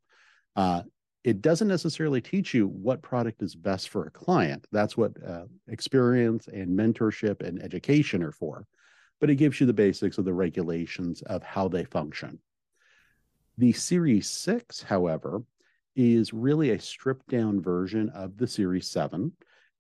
Uh, 0.56 0.82
it 1.22 1.40
doesn't 1.40 1.68
necessarily 1.68 2.20
teach 2.20 2.52
you 2.52 2.66
what 2.66 3.02
product 3.02 3.42
is 3.42 3.54
best 3.54 3.88
for 3.88 4.04
a 4.06 4.10
client. 4.10 4.66
That's 4.72 4.96
what 4.96 5.12
uh, 5.26 5.44
experience 5.68 6.48
and 6.48 6.78
mentorship 6.78 7.40
and 7.40 7.62
education 7.62 8.22
are 8.22 8.32
for. 8.32 8.66
But 9.20 9.30
it 9.30 9.36
gives 9.36 9.58
you 9.58 9.66
the 9.66 9.72
basics 9.72 10.18
of 10.18 10.26
the 10.26 10.34
regulations 10.34 11.22
of 11.22 11.42
how 11.42 11.68
they 11.68 11.84
function. 11.84 12.40
The 13.56 13.72
Series 13.72 14.28
6, 14.28 14.82
however, 14.82 15.42
is 15.96 16.34
really 16.34 16.70
a 16.70 16.80
stripped 16.80 17.28
down 17.28 17.62
version 17.62 18.10
of 18.10 18.36
the 18.36 18.48
Series 18.48 18.88
7. 18.88 19.32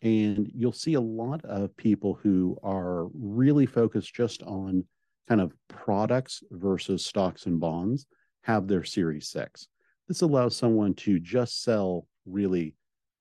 And 0.02 0.50
you'll 0.54 0.72
see 0.72 0.94
a 0.94 1.00
lot 1.00 1.44
of 1.44 1.76
people 1.76 2.18
who 2.22 2.58
are 2.62 3.06
really 3.14 3.66
focused 3.66 4.14
just 4.14 4.42
on 4.42 4.84
kind 5.28 5.40
of 5.40 5.54
products 5.68 6.42
versus 6.50 7.04
stocks 7.04 7.46
and 7.46 7.58
bonds 7.58 8.06
have 8.42 8.68
their 8.68 8.84
Series 8.84 9.28
6. 9.28 9.68
This 10.08 10.20
allows 10.20 10.54
someone 10.56 10.92
to 10.94 11.18
just 11.18 11.62
sell 11.62 12.06
really 12.26 12.74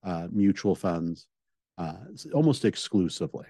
uh, 0.03 0.27
mutual 0.31 0.75
funds 0.75 1.27
uh, 1.77 1.93
almost 2.33 2.65
exclusively. 2.65 3.45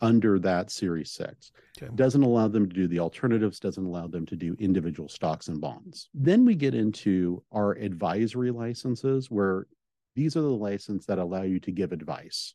under 0.00 0.38
that 0.38 0.70
Series 0.70 1.10
6. 1.12 1.50
Okay. 1.80 1.90
Doesn't 1.94 2.22
allow 2.22 2.48
them 2.48 2.68
to 2.68 2.74
do 2.74 2.86
the 2.88 3.00
alternatives, 3.00 3.58
doesn't 3.58 3.84
allow 3.84 4.06
them 4.06 4.26
to 4.26 4.36
do 4.36 4.56
individual 4.58 5.08
stocks 5.08 5.48
and 5.48 5.60
bonds. 5.60 6.08
Then 6.14 6.44
we 6.44 6.54
get 6.54 6.74
into 6.74 7.42
our 7.52 7.72
advisory 7.72 8.50
licenses, 8.50 9.30
where 9.30 9.66
these 10.14 10.36
are 10.36 10.42
the 10.42 10.48
licenses 10.48 11.06
that 11.06 11.18
allow 11.18 11.42
you 11.42 11.60
to 11.60 11.72
give 11.72 11.92
advice. 11.92 12.54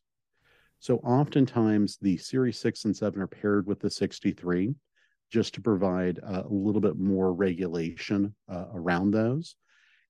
So 0.80 0.98
oftentimes 0.98 1.96
the 1.96 2.16
Series 2.18 2.58
6 2.58 2.84
and 2.84 2.96
7 2.96 3.20
are 3.20 3.26
paired 3.26 3.66
with 3.66 3.80
the 3.80 3.90
63 3.90 4.74
just 5.30 5.54
to 5.54 5.60
provide 5.60 6.20
a 6.22 6.44
little 6.48 6.80
bit 6.80 6.98
more 6.98 7.32
regulation 7.32 8.34
uh, 8.48 8.66
around 8.74 9.10
those. 9.10 9.56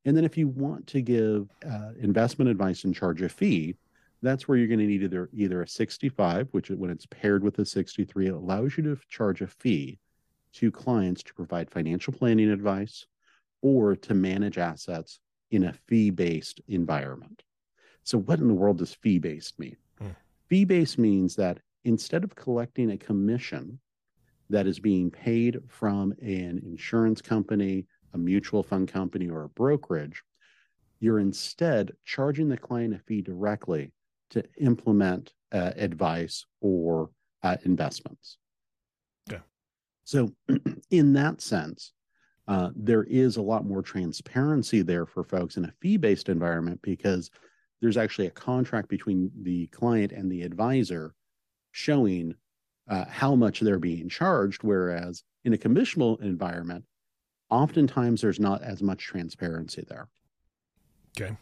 And 0.05 0.17
then 0.17 0.25
if 0.25 0.37
you 0.37 0.49
want 0.49 0.87
to 0.89 1.01
give 1.01 1.49
uh, 1.65 1.93
investment 1.99 2.51
advice 2.51 2.85
and 2.85 2.95
charge 2.95 3.23
a 3.23 3.29
fee, 3.29 3.77
that's 4.21 4.49
where 4.49 4.59
you're 4.59 4.67
going 4.67 4.81
to 4.81 4.87
need 4.87 5.03
either 5.03 5.31
either 5.33 5.63
a 5.63 5.69
65, 5.69 6.49
which 6.51 6.71
when 6.71 6.91
it's 6.91 7.07
paired 7.07 7.45
with 7.45 7.59
a 7.59 7.65
63, 7.65 8.27
it 8.27 8.35
allows 8.35 8.77
you 8.77 8.83
to 8.85 8.99
charge 9.09 9.43
a 9.43 9.47
fee 9.47 9.99
to 10.55 10.71
clients 10.71 11.23
to 11.23 11.35
provide 11.35 11.71
financial 11.71 12.13
planning 12.13 12.51
advice 12.51 13.07
or 13.63 13.97
to 13.97 14.15
manage 14.15 14.59
assets 14.59 15.21
in 15.51 15.65
a 15.65 15.75
fee-based 15.87 16.61
environment. 16.69 17.43
So 18.03 18.19
what 18.19 18.39
in 18.39 18.49
the 18.49 18.55
world 18.55 18.79
does 18.79 18.95
fee-based 18.95 19.59
mean? 19.59 19.77
Hmm. 19.99 20.09
Fee-based 20.49 20.99
means 20.99 21.37
that 21.37 21.59
instead 21.85 22.25
of 22.25 22.35
collecting 22.35 22.91
a 22.91 22.99
commission 22.99 23.79
that 24.51 24.67
is 24.67 24.79
being 24.79 25.11
paid 25.11 25.59
from 25.69 26.13
an 26.21 26.61
insurance 26.65 27.23
company, 27.23 27.87
a 28.13 28.19
mutual 28.19 28.63
fund 28.63 28.89
company, 28.89 29.29
or 29.29 29.45
a 29.45 29.49
brokerage, 29.49 30.23
you're 31.01 31.19
instead 31.19 31.93
charging 32.05 32.49
the 32.49 32.57
client 32.57 32.95
a 32.95 32.99
fee 32.99 33.23
directly 33.23 33.93
to 34.31 34.45
implement 34.59 35.33
uh, 35.53 35.73
advice 35.77 36.45
or 36.61 37.11
uh, 37.43 37.57
investments. 37.65 38.39
Yeah. 39.31 39.41
So, 40.05 40.33
in 40.91 41.13
that 41.15 41.41
sense, 41.41 41.93
uh, 42.47 42.71
there 42.77 43.05
is 43.05 43.37
a 43.37 43.43
lot 43.43 43.65
more 43.65 43.83
transparency 43.83 44.83
there 44.83 45.07
for 45.07 45.25
folks 45.25 45.57
in 45.57 45.65
a 45.65 45.73
fee 45.81 45.97
based 45.97 46.29
environment 46.29 46.81
because 46.83 47.31
there's 47.81 47.97
actually 47.97 48.27
a 48.27 48.31
contract 48.31 48.89
between 48.89 49.31
the 49.43 49.67
client 49.69 50.13
and 50.13 50.31
the 50.31 50.43
advisor 50.43 51.15
showing 51.73 52.35
uh, 52.89 53.05
how 53.09 53.35
much 53.35 53.61
they're 53.61 53.79
being 53.79 54.09
charged. 54.09 54.63
Whereas 54.63 55.23
in 55.45 55.55
a 55.55 55.59
commissionable 55.59 56.21
environment, 56.23 56.85
oftentimes 57.51 58.21
there's 58.21 58.41
not 58.41 58.63
as 58.63 58.83
much 58.83 59.05
transparency 59.05 59.85
there. 59.89 60.09
Okay. 61.17 61.37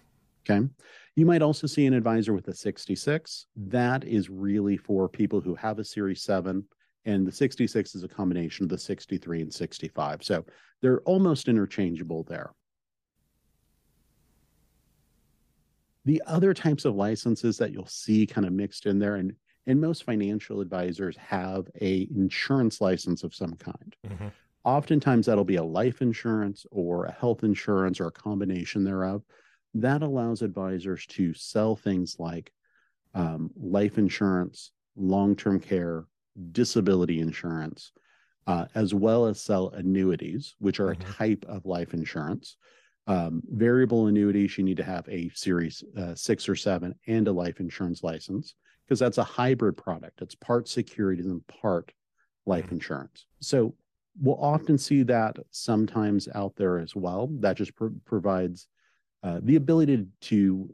Okay. 0.49 0.69
You 1.15 1.27
might 1.27 1.43
also 1.43 1.67
see 1.67 1.87
an 1.87 1.95
advisor 1.95 2.33
with 2.33 2.49
a 2.49 2.55
66. 2.55 3.47
That 3.57 4.05
is 4.05 4.31
really 4.31 4.77
for 4.77 5.09
people 5.09 5.41
who 5.41 5.55
have 5.55 5.79
a 5.79 5.85
Series 5.85 6.23
7, 6.23 6.65
and 7.05 7.27
the 7.27 7.33
66 7.33 7.95
is 7.95 8.05
a 8.05 8.09
combination 8.09 8.65
of 8.65 8.71
the 8.71 8.79
63 8.79 9.43
and 9.43 9.53
65. 9.53 10.23
So 10.23 10.45
they're 10.81 11.01
almost 11.01 11.49
interchangeable 11.49 12.25
there. 12.25 12.53
The 16.05 16.23
other 16.27 16.53
types 16.53 16.85
of 16.85 16.97
licenses 16.97 17.59
that 17.59 17.73
you'll 17.73 17.87
see 17.87 18.27
kind 18.27 18.47
of 18.47 18.53
mixed 18.53 18.87
in 18.87 18.99
there, 18.99 19.17
and, 19.17 19.35
and 19.67 19.81
most 19.81 20.05
financial 20.05 20.61
advisors 20.61 21.17
have 21.17 21.69
a 21.81 22.09
insurance 22.15 22.81
license 22.81 23.23
of 23.23 23.35
some 23.35 23.55
kind. 23.55 23.97
Mm-hmm. 24.07 24.29
Oftentimes 24.65 25.27
that'll 25.27 25.45
be 25.45 25.57
a 25.57 25.63
life 25.63 26.03
insurance 26.03 26.67
or 26.71 27.05
a 27.05 27.13
health 27.13 27.45
insurance 27.45 28.01
or 28.01 28.07
a 28.07 28.13
combination 28.13 28.85
thereof 28.85 29.23
that 29.75 30.03
allows 30.03 30.43
advisors 30.43 31.07
to 31.07 31.33
sell 31.35 31.77
things 31.77 32.17
like 32.19 32.53
um, 33.15 33.51
life 33.57 33.99
insurance, 33.99 34.73
long 34.97 35.35
term 35.37 35.61
care, 35.61 36.07
disability 36.53 37.21
insurance, 37.21 37.93
uh, 38.47 38.67
as 38.75 38.95
well 38.95 39.27
as 39.27 39.41
sell 39.41 39.69
annuities, 39.71 40.55
which 40.59 40.81
are 40.81 40.95
mm-hmm. 40.95 41.11
a 41.11 41.13
type 41.13 41.45
of 41.49 41.67
life 41.67 41.95
insurance. 41.95 42.57
Um, 43.07 43.43
variable 43.49 44.07
annuities, 44.07 44.57
you 44.57 44.65
need 44.65 44.77
to 44.77 44.85
have 44.85 45.09
a 45.09 45.29
series 45.35 45.83
uh, 45.97 46.15
six 46.15 46.49
or 46.49 46.55
seven 46.55 46.95
and 47.07 47.27
a 47.27 47.33
life 47.33 47.59
insurance 47.59 48.03
license 48.05 48.55
because 48.85 49.01
that's 49.01 49.19
a 49.19 49.25
hybrid 49.25 49.77
product. 49.77 50.23
It's 50.23 50.35
part 50.37 50.69
securities 50.69 51.27
and 51.27 51.45
part 51.47 51.93
life 52.47 52.67
mm-hmm. 52.67 52.77
insurance. 52.77 53.27
So 53.41 53.75
we'll 54.21 54.41
often 54.41 54.79
see 54.79 55.03
that 55.05 55.37
sometimes 55.51 56.29
out 56.35 56.55
there 56.57 56.79
as 56.79 56.95
well. 56.95 57.29
That 57.41 57.57
just 57.57 57.73
provides 58.05 58.69
uh, 59.23 59.41
the 59.43 59.57
ability 59.57 60.07
to 60.23 60.69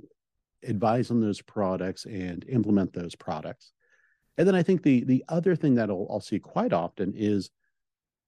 advise 0.64 1.10
on 1.10 1.20
those 1.20 1.40
products 1.40 2.04
and 2.04 2.44
implement 2.48 2.92
those 2.92 3.14
products. 3.14 3.72
And 4.38 4.47
then 4.47 4.54
I 4.54 4.62
think 4.62 4.83
the 4.83 5.04
the 5.04 5.25
other 5.28 5.54
thing 5.57 5.75
that 5.75 5.90
I'll, 5.90 6.07
I'll 6.11 6.21
see 6.21 6.38
quite 6.38 6.73
often 6.73 7.12
is 7.14 7.50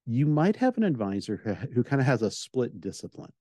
you 0.06 0.26
might 0.26 0.56
have 0.56 0.76
an 0.76 0.84
advisor 0.84 1.40
who, 1.42 1.54
who 1.54 1.84
kind 1.84 2.00
of 2.00 2.06
has 2.06 2.22
a 2.22 2.30
split 2.30 2.80
discipline. 2.80 3.32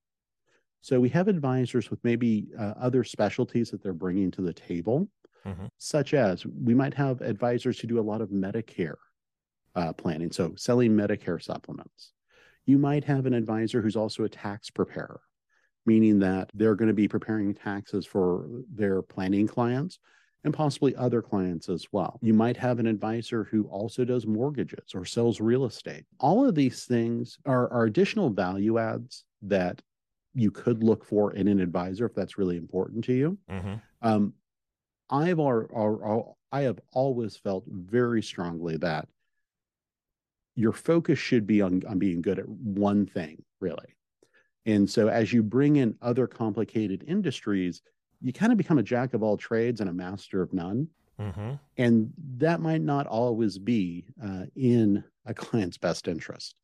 So 0.81 0.99
we 0.99 1.09
have 1.09 1.27
advisors 1.27 1.89
with 1.89 1.99
maybe 2.03 2.47
uh, 2.57 2.73
other 2.79 3.03
specialties 3.03 3.71
that 3.71 3.83
they're 3.83 3.91
bringing 3.91 4.31
to 4.31 4.41
the 4.41 4.53
table, 4.53 5.09
mm-hmm. 5.45 5.65
such 5.77 6.13
as 6.13 6.45
we 6.45 6.73
might 6.73 6.93
have 6.93 7.21
advisors 7.21 7.79
who 7.79 7.87
do 7.87 7.99
a 7.99 8.01
lot 8.01 8.21
of 8.21 8.29
Medicare 8.29 8.95
uh, 9.75 9.91
planning, 9.93 10.31
so 10.31 10.53
selling 10.55 10.95
Medicare 10.95 11.41
supplements. 11.41 12.13
You 12.65 12.77
might 12.77 13.03
have 13.03 13.25
an 13.25 13.33
advisor 13.33 13.81
who's 13.81 13.97
also 13.97 14.23
a 14.23 14.29
tax 14.29 14.69
preparer 14.69 15.19
meaning 15.85 16.19
that 16.19 16.51
they're 16.53 16.75
going 16.75 16.87
to 16.87 16.93
be 16.93 17.07
preparing 17.07 17.53
taxes 17.53 18.05
for 18.05 18.47
their 18.73 19.01
planning 19.01 19.47
clients 19.47 19.97
and 20.43 20.53
possibly 20.53 20.95
other 20.95 21.21
clients 21.21 21.67
as 21.67 21.87
well. 21.91 22.19
You 22.21 22.33
might 22.33 22.57
have 22.57 22.79
an 22.79 22.87
advisor 22.87 23.43
who 23.43 23.63
also 23.65 24.05
does 24.05 24.25
mortgages 24.25 24.95
or 24.95 25.05
sells 25.05 25.41
real 25.41 25.65
estate. 25.65 26.05
All 26.19 26.47
of 26.47 26.55
these 26.55 26.85
things 26.85 27.37
are, 27.45 27.69
are 27.71 27.83
additional 27.83 28.29
value 28.29 28.77
adds 28.79 29.25
that 29.41 29.81
you 30.33 30.51
could 30.51 30.83
look 30.83 31.03
for 31.03 31.33
in 31.33 31.47
an 31.47 31.59
advisor 31.59 32.05
if 32.05 32.15
that's 32.15 32.37
really 32.37 32.55
important 32.55 33.03
to 33.05 33.13
you. 33.13 33.37
Mm-hmm. 33.49 33.73
Um, 34.01 34.33
I've 35.09 35.39
or, 35.39 36.35
I 36.51 36.61
have 36.61 36.79
always 36.93 37.35
felt 37.35 37.65
very 37.67 38.21
strongly 38.21 38.77
that 38.77 39.07
your 40.55 40.71
focus 40.71 41.19
should 41.19 41.47
be 41.47 41.61
on, 41.61 41.83
on 41.87 41.99
being 41.99 42.21
good 42.21 42.39
at 42.39 42.47
one 42.47 43.05
thing, 43.05 43.43
really. 43.59 43.95
And 44.65 44.89
so 44.89 45.07
as 45.07 45.33
you 45.33 45.41
bring 45.41 45.77
in 45.77 45.95
other 46.01 46.27
complicated 46.27 47.03
industries, 47.07 47.81
you 48.21 48.33
kind 48.33 48.51
of 48.51 48.57
become 48.57 48.77
a 48.77 48.83
jack 48.83 49.13
of 49.13 49.23
all 49.23 49.37
trades 49.37 49.81
and 49.81 49.89
a 49.89 49.93
master 49.93 50.41
of 50.41 50.53
none. 50.53 50.87
Mm-hmm. 51.19 51.53
And 51.77 52.13
that 52.37 52.61
might 52.61 52.81
not 52.81 53.07
always 53.07 53.57
be 53.57 54.05
uh, 54.23 54.45
in 54.55 55.03
a 55.25 55.33
client's 55.33 55.77
best 55.77 56.07
interest. 56.07 56.55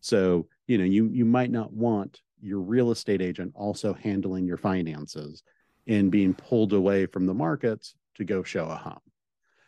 So, 0.00 0.46
you 0.66 0.78
know, 0.78 0.84
you 0.84 1.08
you 1.12 1.24
might 1.24 1.50
not 1.50 1.72
want 1.72 2.20
your 2.40 2.60
real 2.60 2.90
estate 2.90 3.20
agent 3.20 3.52
also 3.54 3.92
handling 3.92 4.46
your 4.46 4.56
finances 4.56 5.42
and 5.86 6.10
being 6.10 6.32
pulled 6.34 6.72
away 6.72 7.06
from 7.06 7.26
the 7.26 7.34
markets 7.34 7.94
to 8.14 8.24
go 8.24 8.42
show 8.42 8.64
a 8.64 8.76
home. 8.76 9.00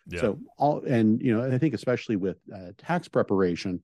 Yeah. 0.08 0.20
So 0.20 0.38
all 0.56 0.82
and 0.84 1.20
you 1.20 1.36
know, 1.36 1.52
I 1.52 1.58
think 1.58 1.74
especially 1.74 2.16
with 2.16 2.38
uh, 2.54 2.72
tax 2.78 3.08
preparation, 3.08 3.82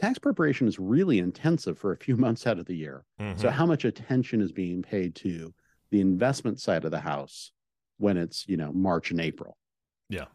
tax 0.00 0.18
preparation 0.18 0.68
is 0.68 0.78
really 0.78 1.18
intensive 1.18 1.78
for 1.78 1.92
a 1.92 1.96
few 1.96 2.16
months 2.24 2.46
out 2.46 2.58
of 2.58 2.66
the 2.66 2.76
year. 2.76 3.04
Mm-hmm. 3.20 3.40
So 3.40 3.50
how 3.50 3.66
much 3.66 3.84
attention 3.84 4.40
is 4.40 4.52
being 4.52 4.82
paid 4.82 5.14
to 5.16 5.52
the 5.94 6.00
investment 6.00 6.60
side 6.60 6.84
of 6.84 6.90
the 6.90 6.98
house 6.98 7.52
when 7.98 8.16
it's, 8.16 8.48
you 8.48 8.56
know, 8.56 8.72
March 8.72 9.12
and 9.12 9.20
April? 9.20 9.56
Yeah. 10.08 10.26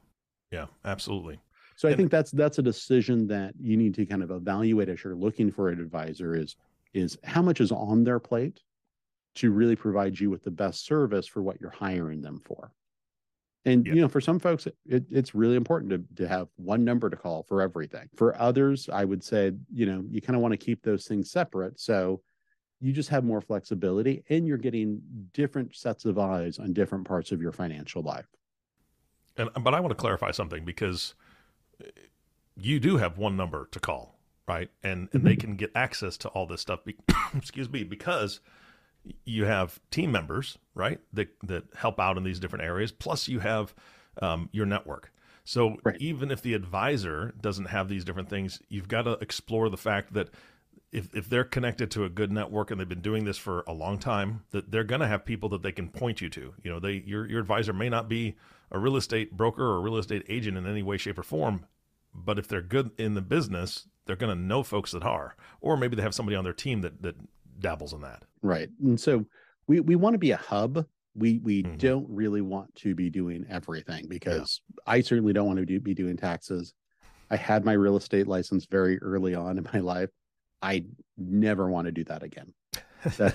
Yeah, 0.51 0.67
absolutely. 0.85 1.39
So 1.75 1.87
I 1.87 1.95
think 1.95 2.11
that's 2.11 2.31
that's 2.31 2.59
a 2.59 2.61
decision 2.61 3.27
that 3.27 3.53
you 3.59 3.77
need 3.77 3.93
to 3.95 4.05
kind 4.05 4.23
of 4.23 4.31
evaluate 4.31 4.89
as 4.89 5.03
you're 5.03 5.15
looking 5.15 5.51
for 5.51 5.69
an 5.69 5.79
advisor 5.79 6.35
is 6.35 6.55
is 6.93 7.17
how 7.23 7.41
much 7.41 7.61
is 7.61 7.71
on 7.71 8.03
their 8.03 8.19
plate 8.19 8.61
to 9.35 9.51
really 9.51 9.75
provide 9.75 10.19
you 10.19 10.29
with 10.29 10.43
the 10.43 10.51
best 10.51 10.85
service 10.85 11.27
for 11.27 11.41
what 11.41 11.61
you're 11.61 11.69
hiring 11.69 12.21
them 12.21 12.39
for. 12.43 12.71
And 13.65 13.85
you 13.85 13.95
know, 13.95 14.07
for 14.07 14.21
some 14.21 14.39
folks, 14.39 14.67
it, 14.85 15.05
it's 15.11 15.35
really 15.35 15.55
important 15.55 15.91
to, 15.91 16.23
to 16.23 16.27
have 16.27 16.47
one 16.55 16.83
number 16.83 17.09
to 17.09 17.15
call 17.15 17.43
for 17.43 17.61
everything. 17.61 18.09
For 18.15 18.35
others, 18.41 18.89
I 18.91 19.05
would 19.05 19.23
say, 19.23 19.51
you 19.73 19.85
know, 19.85 20.03
you 20.09 20.21
kind 20.21 20.35
of 20.35 20.41
want 20.41 20.53
to 20.53 20.57
keep 20.57 20.81
those 20.81 21.05
things 21.05 21.31
separate. 21.31 21.79
So 21.79 22.21
you 22.81 22.93
just 22.93 23.09
have 23.09 23.23
more 23.23 23.41
flexibility 23.41 24.23
and 24.29 24.47
you're 24.47 24.57
getting 24.57 25.01
different 25.33 25.75
sets 25.75 26.05
of 26.05 26.17
eyes 26.17 26.59
on 26.59 26.73
different 26.73 27.05
parts 27.05 27.31
of 27.31 27.41
your 27.41 27.51
financial 27.51 28.01
life. 28.01 28.27
And 29.37 29.49
but 29.61 29.73
I 29.73 29.79
want 29.79 29.91
to 29.91 29.95
clarify 29.95 30.31
something 30.31 30.65
because 30.65 31.13
you 32.55 32.79
do 32.79 32.97
have 32.97 33.17
one 33.17 33.37
number 33.37 33.67
to 33.71 33.79
call, 33.79 34.19
right? 34.47 34.69
And, 34.83 35.01
and 35.01 35.09
mm-hmm. 35.09 35.27
they 35.27 35.35
can 35.35 35.55
get 35.55 35.71
access 35.75 36.17
to 36.17 36.29
all 36.29 36.45
this 36.45 36.61
stuff. 36.61 36.83
Be, 36.83 36.95
excuse 37.35 37.69
me, 37.69 37.83
because 37.83 38.39
you 39.25 39.45
have 39.45 39.79
team 39.91 40.11
members, 40.11 40.57
right, 40.73 40.99
that 41.13 41.29
that 41.43 41.65
help 41.75 41.99
out 41.99 42.17
in 42.17 42.23
these 42.23 42.39
different 42.39 42.65
areas. 42.65 42.91
Plus, 42.91 43.27
you 43.27 43.39
have 43.39 43.73
um, 44.21 44.49
your 44.51 44.65
network. 44.65 45.11
So 45.45 45.77
right. 45.83 45.97
even 45.99 46.29
if 46.29 46.41
the 46.41 46.53
advisor 46.53 47.33
doesn't 47.41 47.65
have 47.65 47.89
these 47.89 48.05
different 48.05 48.29
things, 48.29 48.61
you've 48.69 48.87
got 48.87 49.03
to 49.03 49.13
explore 49.13 49.69
the 49.69 49.77
fact 49.77 50.13
that 50.13 50.29
if 50.91 51.13
if 51.13 51.29
they're 51.29 51.43
connected 51.43 51.91
to 51.91 52.03
a 52.03 52.09
good 52.09 52.31
network 52.31 52.71
and 52.71 52.79
they've 52.79 52.89
been 52.89 53.01
doing 53.01 53.25
this 53.25 53.37
for 53.37 53.63
a 53.67 53.73
long 53.73 53.99
time, 53.99 54.43
that 54.51 54.71
they're 54.71 54.83
going 54.83 55.01
to 55.01 55.07
have 55.07 55.25
people 55.25 55.49
that 55.49 55.61
they 55.61 55.71
can 55.71 55.89
point 55.89 56.21
you 56.21 56.29
to. 56.29 56.53
You 56.63 56.71
know, 56.71 56.79
they 56.79 57.03
your 57.05 57.27
your 57.27 57.39
advisor 57.39 57.73
may 57.73 57.89
not 57.89 58.09
be 58.09 58.35
a 58.71 58.79
real 58.79 58.95
estate 58.95 59.35
broker 59.35 59.63
or 59.63 59.77
a 59.77 59.81
real 59.81 59.97
estate 59.97 60.25
agent 60.29 60.57
in 60.57 60.65
any 60.65 60.83
way, 60.83 60.97
shape, 60.97 61.17
or 61.17 61.23
form, 61.23 61.65
but 62.13 62.39
if 62.39 62.47
they're 62.47 62.61
good 62.61 62.91
in 62.97 63.13
the 63.13 63.21
business, 63.21 63.87
they're 64.05 64.15
going 64.15 64.35
to 64.35 64.41
know 64.41 64.63
folks 64.63 64.91
that 64.91 65.03
are, 65.03 65.35
or 65.61 65.77
maybe 65.77 65.95
they 65.95 66.01
have 66.01 66.15
somebody 66.15 66.35
on 66.35 66.43
their 66.43 66.53
team 66.53 66.81
that 66.81 67.01
that 67.01 67.15
dabbles 67.59 67.93
in 67.93 68.01
that. 68.01 68.23
Right, 68.41 68.69
and 68.81 68.99
so 68.99 69.25
we 69.67 69.79
we 69.79 69.95
want 69.95 70.15
to 70.15 70.19
be 70.19 70.31
a 70.31 70.37
hub. 70.37 70.85
We 71.15 71.39
we 71.39 71.63
mm-hmm. 71.63 71.77
don't 71.77 72.07
really 72.09 72.41
want 72.41 72.73
to 72.77 72.95
be 72.95 73.09
doing 73.09 73.45
everything 73.49 74.07
because 74.07 74.61
yeah. 74.69 74.93
I 74.93 75.01
certainly 75.01 75.33
don't 75.33 75.47
want 75.47 75.59
to 75.59 75.65
do, 75.65 75.79
be 75.79 75.93
doing 75.93 76.17
taxes. 76.17 76.73
I 77.31 77.35
had 77.35 77.63
my 77.63 77.73
real 77.73 77.95
estate 77.95 78.27
license 78.27 78.65
very 78.65 78.97
early 78.99 79.35
on 79.35 79.59
in 79.59 79.67
my 79.71 79.79
life. 79.79 80.09
I 80.61 80.85
never 81.17 81.69
want 81.69 81.85
to 81.85 81.91
do 81.91 82.03
that 82.05 82.23
again. 82.23 82.53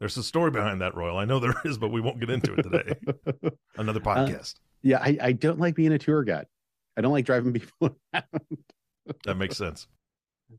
There's 0.00 0.16
a 0.16 0.22
story 0.22 0.50
behind 0.50 0.80
that, 0.80 0.96
Royal. 0.96 1.16
I 1.16 1.24
know 1.24 1.38
there 1.38 1.54
is, 1.64 1.78
but 1.78 1.90
we 1.92 2.00
won't 2.00 2.20
get 2.20 2.30
into 2.30 2.52
it 2.54 2.62
today. 2.62 2.94
Another 3.76 4.00
uh, 4.00 4.04
podcast. 4.04 4.56
Uh, 4.56 4.60
yeah, 4.82 4.98
I, 5.00 5.16
I 5.20 5.32
don't 5.32 5.58
like 5.58 5.74
being 5.74 5.92
a 5.92 5.98
tour 5.98 6.24
guide. 6.24 6.46
I 6.96 7.00
don't 7.00 7.12
like 7.12 7.24
driving 7.24 7.52
people 7.54 7.96
around. 8.12 8.58
that 9.24 9.36
makes 9.36 9.56
sense. 9.56 9.86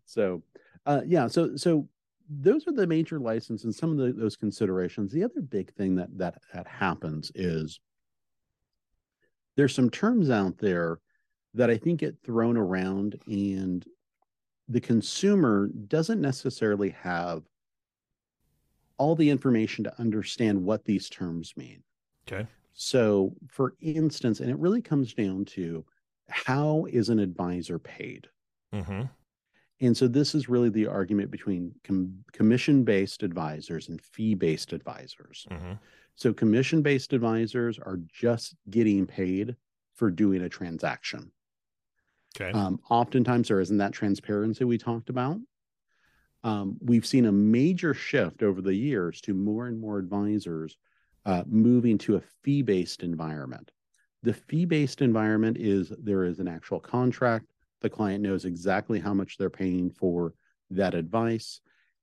So, 0.06 0.42
uh, 0.86 1.02
yeah, 1.06 1.28
so 1.28 1.56
so 1.56 1.88
those 2.30 2.68
are 2.68 2.72
the 2.72 2.88
major 2.88 3.20
license 3.20 3.66
and 3.66 3.76
some 3.76 3.92
of 3.92 3.98
the, 3.98 4.14
those 4.14 4.36
considerations. 4.36 5.12
The 5.12 5.24
other 5.24 5.42
big 5.42 5.74
thing 5.74 5.96
that 5.96 6.18
that 6.18 6.42
that 6.54 6.68
happens 6.68 7.32
is 7.36 7.80
there's 9.58 9.76
some 9.76 9.90
terms 9.90 10.30
out 10.30 10.58
there 10.58 11.00
that 11.54 11.70
I 11.70 11.78
think 11.78 12.02
get 12.02 12.18
thrown 12.24 12.58
around, 12.58 13.20
and 13.28 13.86
the 14.68 14.82
consumer 14.82 15.70
doesn't 15.88 16.22
necessarily 16.22 16.90
have 16.90 17.44
all 18.98 19.16
the 19.16 19.30
information 19.30 19.84
to 19.84 20.00
understand 20.00 20.64
what 20.64 20.86
these 20.86 21.10
terms 21.10 21.54
mean. 21.58 21.84
Okay. 22.28 22.48
So, 22.74 23.34
for 23.50 23.76
instance, 23.82 24.40
and 24.40 24.50
it 24.50 24.58
really 24.58 24.82
comes 24.82 25.14
down 25.14 25.46
to 25.46 25.86
how 26.30 26.88
is 26.90 27.10
an 27.10 27.20
advisor 27.20 27.80
paid? 27.80 28.28
Mm-hmm. 28.74 29.04
And 29.82 29.96
so, 29.96 30.08
this 30.08 30.36
is 30.36 30.50
really 30.50 30.70
the 30.70 30.88
argument 30.88 31.32
between 31.32 31.74
com- 31.84 32.24
commission 32.34 32.84
based 32.84 33.24
advisors 33.24 33.90
and 33.90 34.02
fee 34.02 34.36
based 34.36 34.74
advisors. 34.74 35.46
Mm-hmm. 35.52 35.74
So, 36.16 36.34
commission 36.34 36.82
based 36.82 37.14
advisors 37.14 37.80
are 37.80 38.00
just 38.12 38.56
getting 38.70 39.06
paid 39.06 39.56
for 39.94 40.10
doing 40.10 40.42
a 40.42 40.50
transaction. 40.50 41.32
Okay. 42.40 42.52
Um, 42.52 42.80
oftentimes, 42.90 43.48
there 43.48 43.62
isn't 43.62 43.78
that 43.78 43.94
transparency 43.94 44.64
we 44.64 44.78
talked 44.78 45.10
about. 45.10 45.38
Um, 46.44 46.78
we've 46.80 47.06
seen 47.06 47.26
a 47.26 47.32
major 47.32 47.94
shift 47.94 48.44
over 48.44 48.62
the 48.62 48.74
years 48.74 49.22
to 49.22 49.34
more 49.34 49.68
and 49.68 49.80
more 49.80 49.98
advisors 49.98 50.78
uh, 51.26 51.44
moving 51.48 51.98
to 52.00 52.18
a 52.18 52.22
fee 52.44 52.62
based 52.62 53.04
environment. 53.04 53.72
The 54.24 54.34
fee 54.34 54.66
based 54.66 55.02
environment 55.02 55.58
is 55.58 55.92
there 55.98 56.24
is 56.24 56.40
an 56.40 56.48
actual 56.48 56.80
contract. 56.80 57.46
The 57.82 57.90
client 57.90 58.24
knows 58.24 58.46
exactly 58.46 59.00
how 59.00 59.14
much 59.14 59.38
they're 59.38 59.50
paying 59.50 59.90
for 59.90 60.34
that 60.72 60.94
advice, 60.94 61.62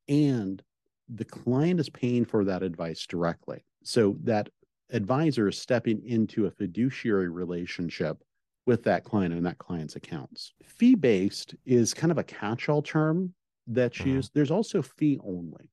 and 0.09 0.62
the 1.09 1.25
client 1.25 1.79
is 1.81 1.89
paying 1.89 2.25
for 2.25 2.45
that 2.45 2.62
advice 2.62 3.07
directly. 3.07 3.65
So 3.85 4.17
that 4.25 4.49
advisor 4.91 5.49
is 5.49 5.59
stepping 5.59 6.03
into 6.07 6.47
a 6.47 6.51
fiduciary 6.51 7.29
relationship 7.29 8.19
with 8.66 8.85
that 8.85 9.04
client 9.04 9.35
and 9.35 9.45
that 9.47 9.59
client's 9.59 9.97
accounts. 9.97 10.52
Fee 10.62 10.95
based 10.95 11.54
is 11.66 11.95
kind 11.95 12.11
of 12.11 12.19
a 12.19 12.25
catch 12.25 12.69
all 12.69 12.83
term 12.83 13.35
that's 13.66 13.99
mm-hmm. 13.99 14.11
used. 14.11 14.33
There's 14.35 14.50
also 14.50 14.83
fee 14.83 15.19
only. 15.25 15.71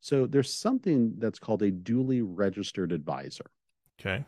So 0.00 0.26
there's 0.26 0.52
something 0.52 1.14
that's 1.18 1.38
called 1.38 1.62
a 1.62 1.70
dually 1.70 2.22
registered 2.24 2.92
advisor. 2.92 3.44
Okay. 4.00 4.24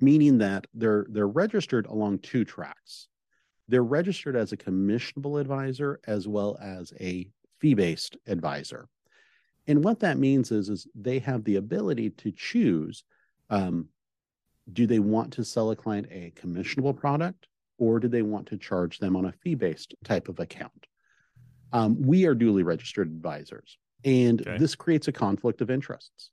Meaning 0.00 0.38
that 0.38 0.66
they're 0.74 1.06
they're 1.10 1.28
registered 1.28 1.86
along 1.86 2.20
two 2.20 2.44
tracks. 2.44 3.08
They're 3.68 3.84
registered 3.84 4.34
as 4.34 4.52
a 4.52 4.56
commissionable 4.56 5.40
advisor 5.40 6.00
as 6.06 6.26
well 6.26 6.58
as 6.60 6.92
a 7.00 7.28
fee-based 7.60 8.16
advisor. 8.26 8.88
And 9.68 9.84
what 9.84 10.00
that 10.00 10.18
means 10.18 10.50
is, 10.50 10.68
is 10.68 10.88
they 10.94 11.20
have 11.20 11.44
the 11.44 11.56
ability 11.56 12.10
to 12.10 12.32
choose 12.32 13.04
um, 13.50 13.88
do 14.72 14.86
they 14.86 14.98
want 14.98 15.32
to 15.34 15.44
sell 15.44 15.70
a 15.70 15.76
client 15.76 16.06
a 16.10 16.32
commissionable 16.36 16.96
product 16.96 17.46
or 17.78 17.98
do 17.98 18.08
they 18.08 18.22
want 18.22 18.46
to 18.48 18.56
charge 18.56 18.98
them 18.98 19.16
on 19.16 19.24
a 19.24 19.32
fee 19.32 19.54
based 19.54 19.94
type 20.04 20.28
of 20.28 20.38
account? 20.38 20.86
Um, 21.72 22.00
we 22.00 22.26
are 22.26 22.34
dually 22.34 22.64
registered 22.64 23.08
advisors, 23.08 23.78
and 24.04 24.40
okay. 24.42 24.58
this 24.58 24.74
creates 24.74 25.08
a 25.08 25.12
conflict 25.12 25.62
of 25.62 25.70
interests. 25.70 26.30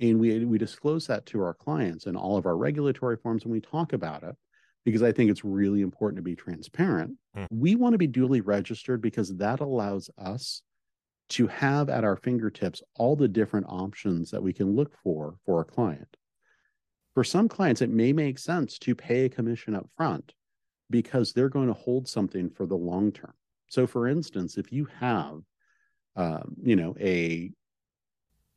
And 0.00 0.18
we, 0.18 0.44
we 0.44 0.58
disclose 0.58 1.06
that 1.06 1.24
to 1.26 1.40
our 1.42 1.54
clients 1.54 2.06
in 2.06 2.16
all 2.16 2.36
of 2.36 2.46
our 2.46 2.56
regulatory 2.56 3.16
forms 3.16 3.44
and 3.44 3.52
we 3.52 3.60
talk 3.60 3.92
about 3.92 4.24
it 4.24 4.36
because 4.84 5.02
I 5.02 5.12
think 5.12 5.30
it's 5.30 5.44
really 5.44 5.82
important 5.82 6.16
to 6.18 6.22
be 6.22 6.34
transparent. 6.34 7.16
Mm. 7.36 7.46
We 7.50 7.76
want 7.76 7.94
to 7.94 7.98
be 7.98 8.08
dually 8.08 8.42
registered 8.44 9.00
because 9.00 9.34
that 9.36 9.60
allows 9.60 10.10
us 10.18 10.62
to 11.30 11.46
have 11.46 11.88
at 11.88 12.04
our 12.04 12.16
fingertips 12.16 12.82
all 12.96 13.16
the 13.16 13.28
different 13.28 13.66
options 13.68 14.30
that 14.30 14.42
we 14.42 14.52
can 14.52 14.74
look 14.74 14.94
for 15.02 15.36
for 15.46 15.60
a 15.60 15.64
client. 15.64 16.16
For 17.14 17.24
some 17.24 17.48
clients, 17.48 17.80
it 17.80 17.90
may 17.90 18.12
make 18.12 18.38
sense 18.38 18.78
to 18.80 18.94
pay 18.94 19.24
a 19.24 19.28
commission 19.28 19.74
up 19.74 19.88
front 19.96 20.34
because 20.90 21.32
they're 21.32 21.48
going 21.48 21.68
to 21.68 21.74
hold 21.74 22.08
something 22.08 22.50
for 22.50 22.66
the 22.66 22.76
long 22.76 23.12
term. 23.12 23.32
So, 23.68 23.86
for 23.86 24.08
instance, 24.08 24.58
if 24.58 24.72
you 24.72 24.88
have, 24.98 25.40
um, 26.16 26.56
you 26.62 26.76
know, 26.76 26.94
a, 27.00 27.52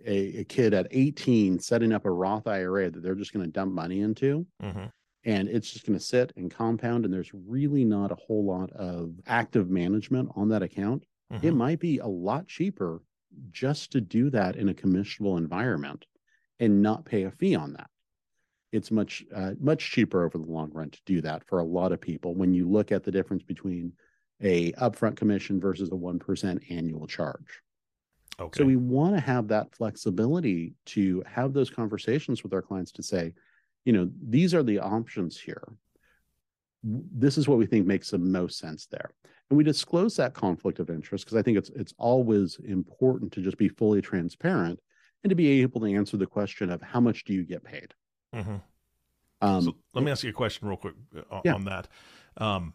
a, 0.05 0.39
a 0.39 0.43
kid 0.43 0.73
at 0.73 0.87
18 0.91 1.59
setting 1.59 1.93
up 1.93 2.05
a 2.05 2.11
Roth 2.11 2.47
IRA 2.47 2.89
that 2.89 3.01
they're 3.01 3.15
just 3.15 3.33
going 3.33 3.45
to 3.45 3.51
dump 3.51 3.73
money 3.73 4.01
into, 4.01 4.45
mm-hmm. 4.61 4.85
and 5.23 5.47
it's 5.47 5.71
just 5.71 5.85
going 5.85 5.97
to 5.97 6.03
sit 6.03 6.33
and 6.35 6.51
compound, 6.51 7.05
and 7.05 7.13
there's 7.13 7.31
really 7.33 7.85
not 7.85 8.11
a 8.11 8.15
whole 8.15 8.43
lot 8.43 8.71
of 8.71 9.13
active 9.27 9.69
management 9.69 10.29
on 10.35 10.49
that 10.49 10.63
account, 10.63 11.05
mm-hmm. 11.31 11.45
it 11.45 11.53
might 11.53 11.79
be 11.79 11.99
a 11.99 12.07
lot 12.07 12.47
cheaper 12.47 13.01
just 13.51 13.91
to 13.91 14.01
do 14.01 14.31
that 14.31 14.55
in 14.55 14.69
a 14.69 14.73
commissionable 14.73 15.37
environment 15.37 16.05
and 16.59 16.81
not 16.81 17.05
pay 17.05 17.23
a 17.23 17.31
fee 17.31 17.55
on 17.55 17.73
that 17.73 17.89
it's 18.71 18.91
much 18.91 19.23
uh, 19.33 19.51
much 19.59 19.91
cheaper 19.91 20.25
over 20.25 20.37
the 20.37 20.51
long 20.51 20.71
run 20.73 20.89
to 20.89 20.99
do 21.05 21.21
that 21.21 21.43
for 21.47 21.59
a 21.59 21.63
lot 21.63 21.91
of 21.91 22.01
people 22.01 22.35
when 22.35 22.53
you 22.53 22.67
look 22.69 22.91
at 22.91 23.03
the 23.03 23.11
difference 23.11 23.43
between 23.43 23.93
a 24.41 24.71
upfront 24.73 25.15
commission 25.15 25.59
versus 25.59 25.89
a 25.89 25.95
1% 25.95 26.71
annual 26.71 27.07
charge. 27.07 27.61
Okay. 28.39 28.59
so 28.59 28.65
we 28.65 28.75
want 28.75 29.15
to 29.15 29.19
have 29.19 29.47
that 29.47 29.73
flexibility 29.73 30.75
to 30.85 31.23
have 31.25 31.53
those 31.53 31.71
conversations 31.71 32.43
with 32.43 32.53
our 32.53 32.61
clients 32.61 32.91
to 32.91 33.01
say 33.01 33.33
you 33.85 33.93
know 33.93 34.09
these 34.27 34.53
are 34.53 34.63
the 34.63 34.79
options 34.79 35.39
here. 35.39 35.63
This 36.83 37.37
is 37.37 37.47
what 37.47 37.57
we 37.57 37.65
think 37.65 37.87
makes 37.87 38.11
the 38.11 38.19
most 38.19 38.59
sense 38.59 38.85
there. 38.85 39.11
And 39.49 39.57
we 39.57 39.63
disclose 39.63 40.15
that 40.17 40.33
conflict 40.33 40.79
of 40.79 40.89
interest 40.89 41.25
because 41.25 41.37
i 41.37 41.41
think 41.41 41.57
it's 41.57 41.69
it's 41.69 41.93
always 41.97 42.59
important 42.65 43.31
to 43.31 43.41
just 43.41 43.57
be 43.57 43.69
fully 43.69 44.01
transparent 44.01 44.79
and 45.23 45.29
to 45.29 45.35
be 45.35 45.61
able 45.61 45.79
to 45.81 45.95
answer 45.95 46.17
the 46.17 46.25
question 46.25 46.69
of 46.69 46.81
how 46.81 46.99
much 46.99 47.23
do 47.23 47.33
you 47.33 47.43
get 47.43 47.63
paid 47.63 47.93
Mm-hmm. 48.37 48.55
Um, 49.41 49.61
so 49.61 49.75
let 49.93 50.03
me 50.03 50.11
ask 50.11 50.23
you 50.23 50.29
a 50.29 50.33
question 50.33 50.67
real 50.67 50.77
quick 50.77 50.95
uh, 51.31 51.41
yeah. 51.43 51.53
on 51.53 51.65
that. 51.65 51.87
Um, 52.37 52.73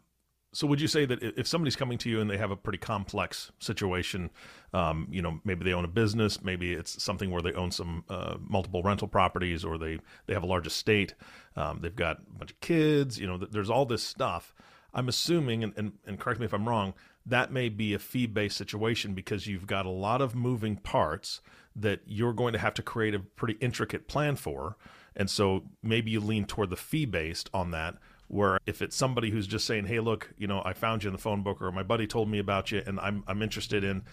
so 0.55 0.67
would 0.67 0.81
you 0.81 0.89
say 0.89 1.07
that 1.07 1.23
if 1.23 1.47
somebody's 1.47 1.77
coming 1.77 1.97
to 1.99 2.11
you 2.11 2.21
and 2.21 2.29
they 2.29 2.37
have 2.37 2.51
a 2.51 2.57
pretty 2.57 2.79
complex 2.79 3.51
situation, 3.59 4.31
um, 4.75 5.09
you 5.11 5.23
know, 5.23 5.41
maybe 5.45 5.65
they 5.65 5.73
own 5.73 5.85
a 5.85 5.89
business, 5.89 6.43
maybe 6.43 6.75
it's 6.75 7.03
something 7.03 7.31
where 7.31 7.41
they 7.41 7.53
own 7.55 7.71
some 7.71 8.05
uh, 8.11 8.37
multiple 8.39 8.83
rental 8.83 9.09
properties, 9.09 9.65
or 9.65 9.79
they 9.79 9.99
they 10.27 10.35
have 10.35 10.43
a 10.43 10.47
large 10.47 10.67
estate, 10.67 11.15
um, 11.57 11.81
they've 11.81 11.97
got 11.97 12.19
a 12.19 12.39
bunch 12.39 12.51
of 12.51 12.61
kids, 12.61 13.19
you 13.19 13.27
know, 13.27 13.39
there's 13.39 13.71
all 13.71 13.87
this 13.87 14.03
stuff. 14.03 14.55
I'm 14.95 15.09
assuming, 15.09 15.65
and, 15.65 15.73
and, 15.79 15.93
and 16.07 16.21
correct 16.21 16.39
me 16.39 16.45
if 16.45 16.53
I'm 16.53 16.69
wrong, 16.69 16.93
that 17.25 17.51
may 17.51 17.71
be 17.71 17.95
a 17.95 17.99
fee 17.99 18.27
based 18.27 18.59
situation 18.59 19.15
because 19.15 19.47
you've 19.47 19.67
got 19.67 19.87
a 19.87 19.91
lot 19.91 20.21
of 20.21 20.35
moving 20.35 20.77
parts 20.77 21.41
that 21.75 22.01
you're 22.05 22.35
going 22.35 22.53
to 22.53 22.59
have 22.59 22.75
to 22.75 22.83
create 22.83 23.15
a 23.15 23.21
pretty 23.21 23.55
intricate 23.61 24.07
plan 24.07 24.37
for. 24.37 24.77
And 25.17 25.29
so 25.29 25.65
maybe 25.83 26.11
you 26.11 26.21
lean 26.21 26.45
toward 26.45 26.71
the 26.71 26.77
fee 26.77 27.07
based 27.07 27.51
on 27.53 27.71
that. 27.73 27.97
Where 28.29 28.59
if 28.65 28.81
it's 28.81 28.97
somebody 28.97 29.31
who's 29.31 29.47
just 29.47 29.67
saying, 29.67 29.87
"Hey, 29.87 30.01
look, 30.01 30.33
you 30.39 30.47
know, 30.47 30.63
I 30.65 30.73
found 30.73 31.05
you 31.05 31.09
in 31.09 31.13
the 31.13 31.21
phone 31.21 31.43
book, 31.43 31.61
or 31.61 31.71
my 31.71 31.83
buddy 31.83 32.07
told 32.07 32.31
me 32.31 32.39
about 32.39 32.73
you, 32.73 32.83
and 32.87 32.99
I'm 32.99 33.23
I'm 33.27 33.43
interested 33.43 33.85
in 33.85 34.05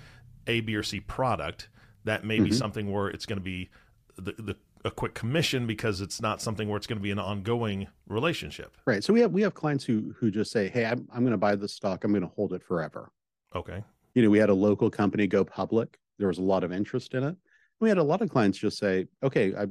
A, 0.45 0.59
B, 0.59 0.75
or 0.75 0.83
C 0.83 0.99
product," 0.99 1.69
that 2.03 2.25
may 2.25 2.35
mm-hmm. 2.35 2.45
be 2.45 2.51
something 2.51 2.91
where 2.91 3.07
it's 3.07 3.25
going 3.25 3.39
to 3.39 3.43
be 3.43 3.69
the, 4.17 4.33
the 4.33 4.57
a 4.85 4.91
quick 4.91 5.13
commission 5.13 5.67
because 5.67 6.01
it's 6.01 6.21
not 6.21 6.41
something 6.41 6.69
where 6.69 6.77
it's 6.77 6.87
going 6.87 6.97
to 6.97 7.03
be 7.03 7.11
an 7.11 7.19
ongoing 7.19 7.87
relationship. 8.07 8.77
Right. 8.85 9.03
So 9.03 9.13
we 9.13 9.19
have 9.21 9.31
we 9.31 9.41
have 9.41 9.53
clients 9.53 9.83
who 9.83 10.13
who 10.17 10.31
just 10.31 10.51
say, 10.51 10.69
"Hey, 10.69 10.85
I'm 10.85 11.07
I'm 11.13 11.21
going 11.21 11.31
to 11.31 11.37
buy 11.37 11.55
this 11.55 11.73
stock. 11.73 12.03
I'm 12.03 12.11
going 12.11 12.21
to 12.21 12.27
hold 12.35 12.53
it 12.53 12.63
forever." 12.63 13.11
Okay. 13.55 13.83
You 14.15 14.23
know, 14.23 14.29
we 14.29 14.37
had 14.37 14.49
a 14.49 14.53
local 14.53 14.89
company 14.89 15.27
go 15.27 15.43
public. 15.43 15.97
There 16.17 16.27
was 16.27 16.37
a 16.37 16.43
lot 16.43 16.63
of 16.63 16.71
interest 16.71 17.13
in 17.13 17.23
it. 17.23 17.35
We 17.79 17.89
had 17.89 17.97
a 17.97 18.03
lot 18.03 18.21
of 18.21 18.29
clients 18.29 18.57
just 18.57 18.77
say, 18.77 19.07
"Okay, 19.23 19.53
I 19.55 19.67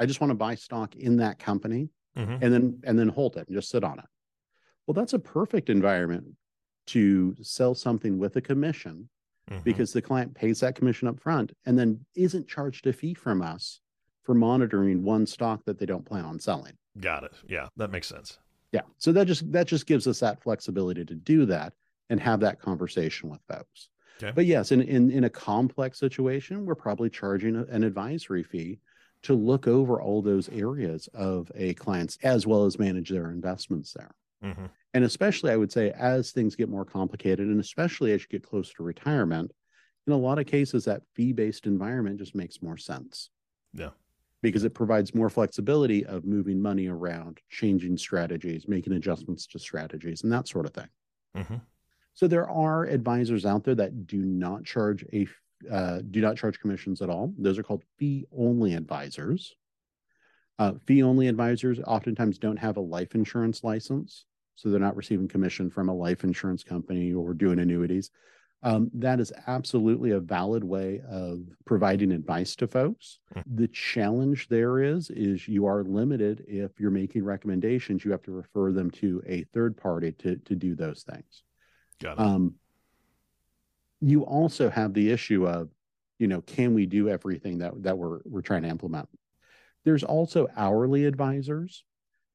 I 0.00 0.06
just 0.06 0.20
want 0.20 0.30
to 0.30 0.34
buy 0.34 0.54
stock 0.54 0.96
in 0.96 1.18
that 1.18 1.38
company 1.38 1.90
mm-hmm. 2.16 2.42
and 2.42 2.52
then 2.52 2.80
and 2.84 2.98
then 2.98 3.08
hold 3.08 3.36
it 3.36 3.46
and 3.46 3.56
just 3.56 3.68
sit 3.68 3.84
on 3.84 3.98
it. 3.98 4.06
Well, 4.86 4.94
that's 4.94 5.12
a 5.12 5.18
perfect 5.18 5.68
environment 5.68 6.24
to 6.88 7.36
sell 7.42 7.74
something 7.74 8.18
with 8.18 8.34
a 8.36 8.40
commission 8.40 9.08
mm-hmm. 9.48 9.62
because 9.62 9.92
the 9.92 10.02
client 10.02 10.34
pays 10.34 10.60
that 10.60 10.74
commission 10.74 11.06
up 11.06 11.20
front 11.20 11.52
and 11.66 11.78
then 11.78 12.04
isn't 12.16 12.48
charged 12.48 12.86
a 12.86 12.92
fee 12.92 13.14
from 13.14 13.42
us 13.42 13.80
for 14.22 14.34
monitoring 14.34 15.04
one 15.04 15.26
stock 15.26 15.64
that 15.66 15.78
they 15.78 15.86
don't 15.86 16.06
plan 16.06 16.24
on 16.24 16.38
selling. 16.38 16.72
Got 16.98 17.24
it. 17.24 17.32
Yeah, 17.46 17.68
that 17.76 17.90
makes 17.90 18.08
sense. 18.08 18.38
Yeah. 18.72 18.82
So 18.98 19.12
that 19.12 19.26
just 19.26 19.50
that 19.52 19.66
just 19.66 19.86
gives 19.86 20.06
us 20.06 20.20
that 20.20 20.42
flexibility 20.42 21.04
to 21.04 21.14
do 21.14 21.44
that 21.46 21.74
and 22.08 22.18
have 22.20 22.40
that 22.40 22.58
conversation 22.58 23.28
with 23.28 23.40
folks. 23.48 23.90
Okay. 24.22 24.32
But 24.34 24.46
yes, 24.46 24.72
in, 24.72 24.80
in 24.82 25.10
in 25.10 25.24
a 25.24 25.30
complex 25.30 25.98
situation, 25.98 26.64
we're 26.64 26.74
probably 26.74 27.10
charging 27.10 27.56
a, 27.56 27.64
an 27.64 27.84
advisory 27.84 28.42
fee 28.42 28.78
to 29.22 29.34
look 29.34 29.66
over 29.66 30.00
all 30.00 30.22
those 30.22 30.48
areas 30.48 31.08
of 31.14 31.50
a 31.54 31.74
client's 31.74 32.18
as 32.22 32.46
well 32.46 32.64
as 32.64 32.78
manage 32.78 33.10
their 33.10 33.30
investments 33.30 33.92
there. 33.92 34.14
Mm-hmm. 34.42 34.66
And 34.94 35.04
especially, 35.04 35.52
I 35.52 35.56
would 35.56 35.70
say, 35.70 35.90
as 35.90 36.30
things 36.30 36.56
get 36.56 36.68
more 36.68 36.84
complicated, 36.84 37.46
and 37.46 37.60
especially 37.60 38.12
as 38.12 38.22
you 38.22 38.28
get 38.28 38.42
close 38.42 38.72
to 38.74 38.82
retirement, 38.82 39.52
in 40.06 40.12
a 40.12 40.16
lot 40.16 40.38
of 40.38 40.46
cases, 40.46 40.84
that 40.86 41.02
fee 41.14 41.32
based 41.32 41.66
environment 41.66 42.18
just 42.18 42.34
makes 42.34 42.62
more 42.62 42.78
sense. 42.78 43.30
Yeah. 43.74 43.90
Because 44.42 44.64
it 44.64 44.74
provides 44.74 45.14
more 45.14 45.28
flexibility 45.28 46.06
of 46.06 46.24
moving 46.24 46.60
money 46.60 46.88
around, 46.88 47.38
changing 47.50 47.98
strategies, 47.98 48.66
making 48.66 48.94
adjustments 48.94 49.46
to 49.48 49.58
strategies, 49.58 50.22
and 50.22 50.32
that 50.32 50.48
sort 50.48 50.64
of 50.64 50.72
thing. 50.72 50.88
Mm-hmm. 51.36 51.56
So 52.14 52.26
there 52.26 52.48
are 52.48 52.84
advisors 52.84 53.44
out 53.44 53.64
there 53.64 53.74
that 53.74 54.06
do 54.06 54.18
not 54.18 54.64
charge 54.64 55.04
a 55.12 55.28
uh, 55.70 56.00
do 56.10 56.20
not 56.20 56.36
charge 56.36 56.60
commissions 56.60 57.02
at 57.02 57.10
all. 57.10 57.32
Those 57.38 57.58
are 57.58 57.62
called 57.62 57.82
fee 57.98 58.26
only 58.36 58.74
advisors. 58.74 59.54
Uh, 60.58 60.74
fee 60.86 61.02
only 61.02 61.28
advisors 61.28 61.80
oftentimes 61.86 62.38
don't 62.38 62.58
have 62.58 62.76
a 62.76 62.80
life 62.80 63.14
insurance 63.14 63.64
license, 63.64 64.26
so 64.56 64.68
they're 64.68 64.78
not 64.78 64.96
receiving 64.96 65.26
commission 65.26 65.70
from 65.70 65.88
a 65.88 65.94
life 65.94 66.22
insurance 66.22 66.62
company 66.62 67.12
or 67.12 67.32
doing 67.32 67.58
annuities. 67.58 68.10
Um, 68.62 68.90
that 68.92 69.20
is 69.20 69.32
absolutely 69.46 70.10
a 70.10 70.20
valid 70.20 70.62
way 70.62 71.00
of 71.08 71.40
providing 71.64 72.12
advice 72.12 72.54
to 72.56 72.66
folks. 72.66 73.18
Mm-hmm. 73.34 73.56
The 73.56 73.68
challenge 73.68 74.48
there 74.48 74.82
is 74.82 75.08
is 75.08 75.48
you 75.48 75.64
are 75.64 75.82
limited 75.82 76.44
if 76.46 76.78
you're 76.78 76.90
making 76.90 77.24
recommendations. 77.24 78.04
You 78.04 78.10
have 78.10 78.22
to 78.24 78.32
refer 78.32 78.70
them 78.72 78.90
to 78.92 79.22
a 79.26 79.44
third 79.54 79.76
party 79.78 80.12
to 80.12 80.36
to 80.36 80.54
do 80.54 80.74
those 80.74 81.04
things. 81.04 81.42
Got 82.02 82.18
it. 82.18 82.20
Um, 82.20 82.54
you 84.00 84.22
also 84.22 84.70
have 84.70 84.94
the 84.94 85.10
issue 85.10 85.46
of, 85.46 85.68
you 86.18 86.26
know, 86.26 86.40
can 86.40 86.74
we 86.74 86.86
do 86.86 87.08
everything 87.08 87.58
that 87.58 87.82
that 87.82 87.98
we're 87.98 88.20
we're 88.24 88.42
trying 88.42 88.62
to 88.62 88.68
implement? 88.68 89.08
There's 89.84 90.04
also 90.04 90.48
hourly 90.56 91.06
advisors 91.06 91.84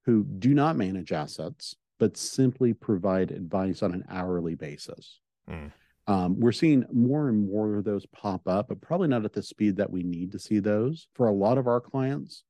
who 0.05 0.23
do 0.23 0.53
not 0.53 0.75
manage 0.75 1.11
assets, 1.11 1.75
but 1.99 2.17
simply 2.17 2.73
provide 2.73 3.31
advice 3.31 3.83
on 3.83 3.93
an 3.93 4.05
hourly 4.09 4.55
basis. 4.55 5.19
Mm. 5.49 5.71
Um, 6.07 6.39
we're 6.39 6.51
seeing 6.51 6.85
more 6.93 7.29
and 7.29 7.49
more 7.49 7.77
of 7.77 7.83
those 7.83 8.05
pop 8.07 8.47
up, 8.47 8.67
but 8.67 8.81
probably 8.81 9.07
not 9.07 9.25
at 9.25 9.33
the 9.33 9.41
speed 9.41 9.77
that 9.77 9.89
we 9.89 10.03
need 10.03 10.31
to 10.33 10.39
see 10.39 10.59
those. 10.59 11.07
For 11.15 11.27
a 11.27 11.33
lot 11.33 11.57
of 11.57 11.67
our 11.67 11.81
clients, 11.81 12.43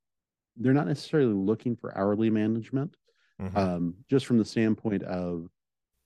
they're 0.56 0.74
not 0.74 0.86
necessarily 0.86 1.32
looking 1.32 1.76
for 1.76 1.96
hourly 1.96 2.28
management, 2.28 2.96
mm-hmm. 3.40 3.56
um, 3.56 3.94
just 4.10 4.26
from 4.26 4.36
the 4.38 4.44
standpoint 4.44 5.02
of 5.04 5.48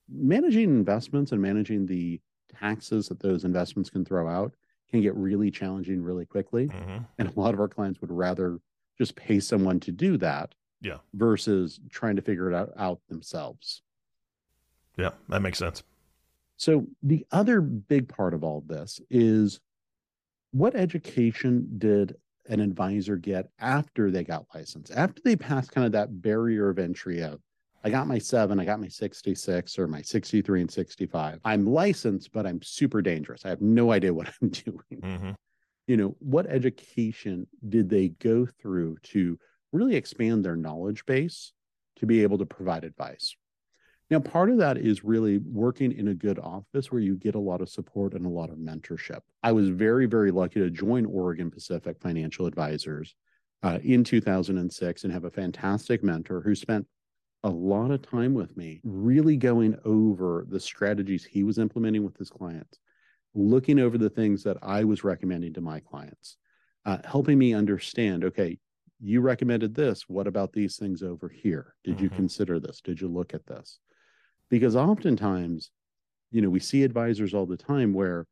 managing 0.08 0.64
investments 0.64 1.32
and 1.32 1.42
managing 1.42 1.86
the 1.86 2.20
taxes 2.58 3.08
that 3.08 3.20
those 3.20 3.44
investments 3.44 3.90
can 3.90 4.04
throw 4.04 4.28
out 4.28 4.52
can 4.90 5.00
get 5.00 5.14
really 5.14 5.50
challenging 5.50 6.02
really 6.02 6.26
quickly. 6.26 6.66
Mm-hmm. 6.68 6.98
And 7.18 7.28
a 7.28 7.40
lot 7.40 7.54
of 7.54 7.60
our 7.60 7.68
clients 7.68 8.00
would 8.00 8.10
rather 8.10 8.58
just 8.98 9.14
pay 9.16 9.40
someone 9.40 9.80
to 9.80 9.92
do 9.92 10.16
that. 10.18 10.54
Yeah. 10.82 10.98
Versus 11.12 11.78
trying 11.90 12.16
to 12.16 12.22
figure 12.22 12.50
it 12.50 12.54
out, 12.54 12.70
out 12.78 13.00
themselves. 13.08 13.82
Yeah, 14.96 15.10
that 15.28 15.42
makes 15.42 15.58
sense. 15.58 15.82
So 16.56 16.86
the 17.02 17.26
other 17.32 17.60
big 17.60 18.08
part 18.08 18.34
of 18.34 18.42
all 18.42 18.62
this 18.66 19.00
is 19.10 19.60
what 20.52 20.74
education 20.74 21.68
did 21.78 22.16
an 22.48 22.60
advisor 22.60 23.16
get 23.16 23.50
after 23.58 24.10
they 24.10 24.24
got 24.24 24.46
licensed, 24.54 24.92
after 24.96 25.20
they 25.24 25.36
passed 25.36 25.70
kind 25.70 25.84
of 25.84 25.92
that 25.92 26.22
barrier 26.22 26.70
of 26.70 26.78
entry 26.78 27.22
of 27.22 27.40
I 27.82 27.90
got 27.90 28.06
my 28.06 28.18
seven, 28.18 28.60
I 28.60 28.64
got 28.64 28.80
my 28.80 28.88
66 28.88 29.78
or 29.78 29.86
my 29.86 30.02
63 30.02 30.60
and 30.62 30.70
65. 30.70 31.40
I'm 31.44 31.66
licensed, 31.66 32.30
but 32.32 32.46
I'm 32.46 32.60
super 32.62 33.00
dangerous. 33.00 33.44
I 33.44 33.48
have 33.48 33.62
no 33.62 33.92
idea 33.92 34.12
what 34.12 34.28
I'm 34.42 34.50
doing. 34.50 35.00
Mm-hmm. 35.02 35.30
You 35.86 35.96
know, 35.96 36.16
what 36.18 36.46
education 36.46 37.46
did 37.68 37.88
they 37.88 38.08
go 38.08 38.46
through 38.46 38.98
to 39.04 39.38
really 39.72 39.96
expand 39.96 40.44
their 40.44 40.56
knowledge 40.56 41.06
base 41.06 41.52
to 41.96 42.06
be 42.06 42.22
able 42.22 42.38
to 42.38 42.46
provide 42.46 42.84
advice? 42.84 43.34
Now, 44.10 44.18
part 44.18 44.50
of 44.50 44.58
that 44.58 44.76
is 44.76 45.04
really 45.04 45.38
working 45.38 45.92
in 45.92 46.08
a 46.08 46.14
good 46.14 46.38
office 46.40 46.90
where 46.90 47.00
you 47.00 47.14
get 47.14 47.36
a 47.36 47.40
lot 47.40 47.60
of 47.60 47.68
support 47.68 48.14
and 48.14 48.26
a 48.26 48.28
lot 48.28 48.50
of 48.50 48.56
mentorship. 48.56 49.20
I 49.42 49.52
was 49.52 49.68
very, 49.68 50.06
very 50.06 50.32
lucky 50.32 50.58
to 50.60 50.68
join 50.68 51.06
Oregon 51.06 51.48
Pacific 51.48 51.96
Financial 52.00 52.46
Advisors 52.46 53.14
uh, 53.62 53.78
in 53.84 54.02
2006 54.02 55.04
and 55.04 55.12
have 55.12 55.24
a 55.24 55.30
fantastic 55.30 56.02
mentor 56.02 56.40
who 56.40 56.56
spent 56.56 56.86
a 57.42 57.48
lot 57.50 57.90
of 57.90 58.02
time 58.02 58.34
with 58.34 58.56
me, 58.56 58.80
really 58.84 59.36
going 59.36 59.76
over 59.84 60.44
the 60.48 60.60
strategies 60.60 61.24
he 61.24 61.42
was 61.42 61.58
implementing 61.58 62.04
with 62.04 62.16
his 62.16 62.30
clients, 62.30 62.78
looking 63.34 63.78
over 63.78 63.96
the 63.96 64.10
things 64.10 64.42
that 64.44 64.58
I 64.62 64.84
was 64.84 65.04
recommending 65.04 65.54
to 65.54 65.60
my 65.60 65.80
clients, 65.80 66.36
uh, 66.84 66.98
helping 67.04 67.38
me 67.38 67.54
understand 67.54 68.24
okay, 68.24 68.58
you 69.00 69.20
recommended 69.22 69.74
this. 69.74 70.08
What 70.08 70.26
about 70.26 70.52
these 70.52 70.76
things 70.76 71.02
over 71.02 71.28
here? 71.28 71.74
Did 71.84 71.96
mm-hmm. 71.96 72.04
you 72.04 72.10
consider 72.10 72.60
this? 72.60 72.80
Did 72.80 73.00
you 73.00 73.08
look 73.08 73.32
at 73.32 73.46
this? 73.46 73.78
Because 74.50 74.76
oftentimes, 74.76 75.70
you 76.30 76.42
know, 76.42 76.50
we 76.50 76.60
see 76.60 76.82
advisors 76.82 77.32
all 77.32 77.46
the 77.46 77.56
time 77.56 77.94
where 77.94 78.26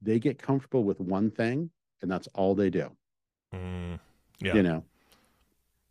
they 0.00 0.18
get 0.18 0.38
comfortable 0.38 0.84
with 0.84 1.00
one 1.00 1.30
thing 1.30 1.70
and 2.02 2.10
that's 2.10 2.28
all 2.34 2.54
they 2.54 2.70
do. 2.70 2.90
Mm, 3.52 3.98
yeah. 4.40 4.54
You 4.54 4.62
know, 4.62 4.84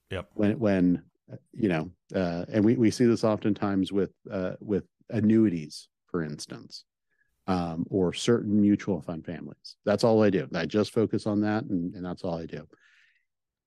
yep. 0.09 0.29
When, 0.35 0.59
when, 0.59 1.03
you 1.53 1.69
know, 1.69 1.89
uh, 2.15 2.45
and 2.51 2.63
we, 2.63 2.75
we 2.75 2.91
see 2.91 3.05
this 3.05 3.23
oftentimes 3.23 3.91
with 3.91 4.11
uh, 4.29 4.53
with 4.59 4.85
annuities, 5.09 5.87
for 6.07 6.23
instance, 6.23 6.85
um, 7.47 7.85
or 7.89 8.13
certain 8.13 8.61
mutual 8.61 9.01
fund 9.01 9.25
families. 9.25 9.77
That's 9.85 10.03
all 10.03 10.23
I 10.23 10.29
do. 10.29 10.47
I 10.53 10.65
just 10.65 10.93
focus 10.93 11.25
on 11.27 11.41
that, 11.41 11.63
and, 11.65 11.93
and 11.95 12.05
that's 12.05 12.23
all 12.23 12.37
I 12.37 12.45
do. 12.45 12.67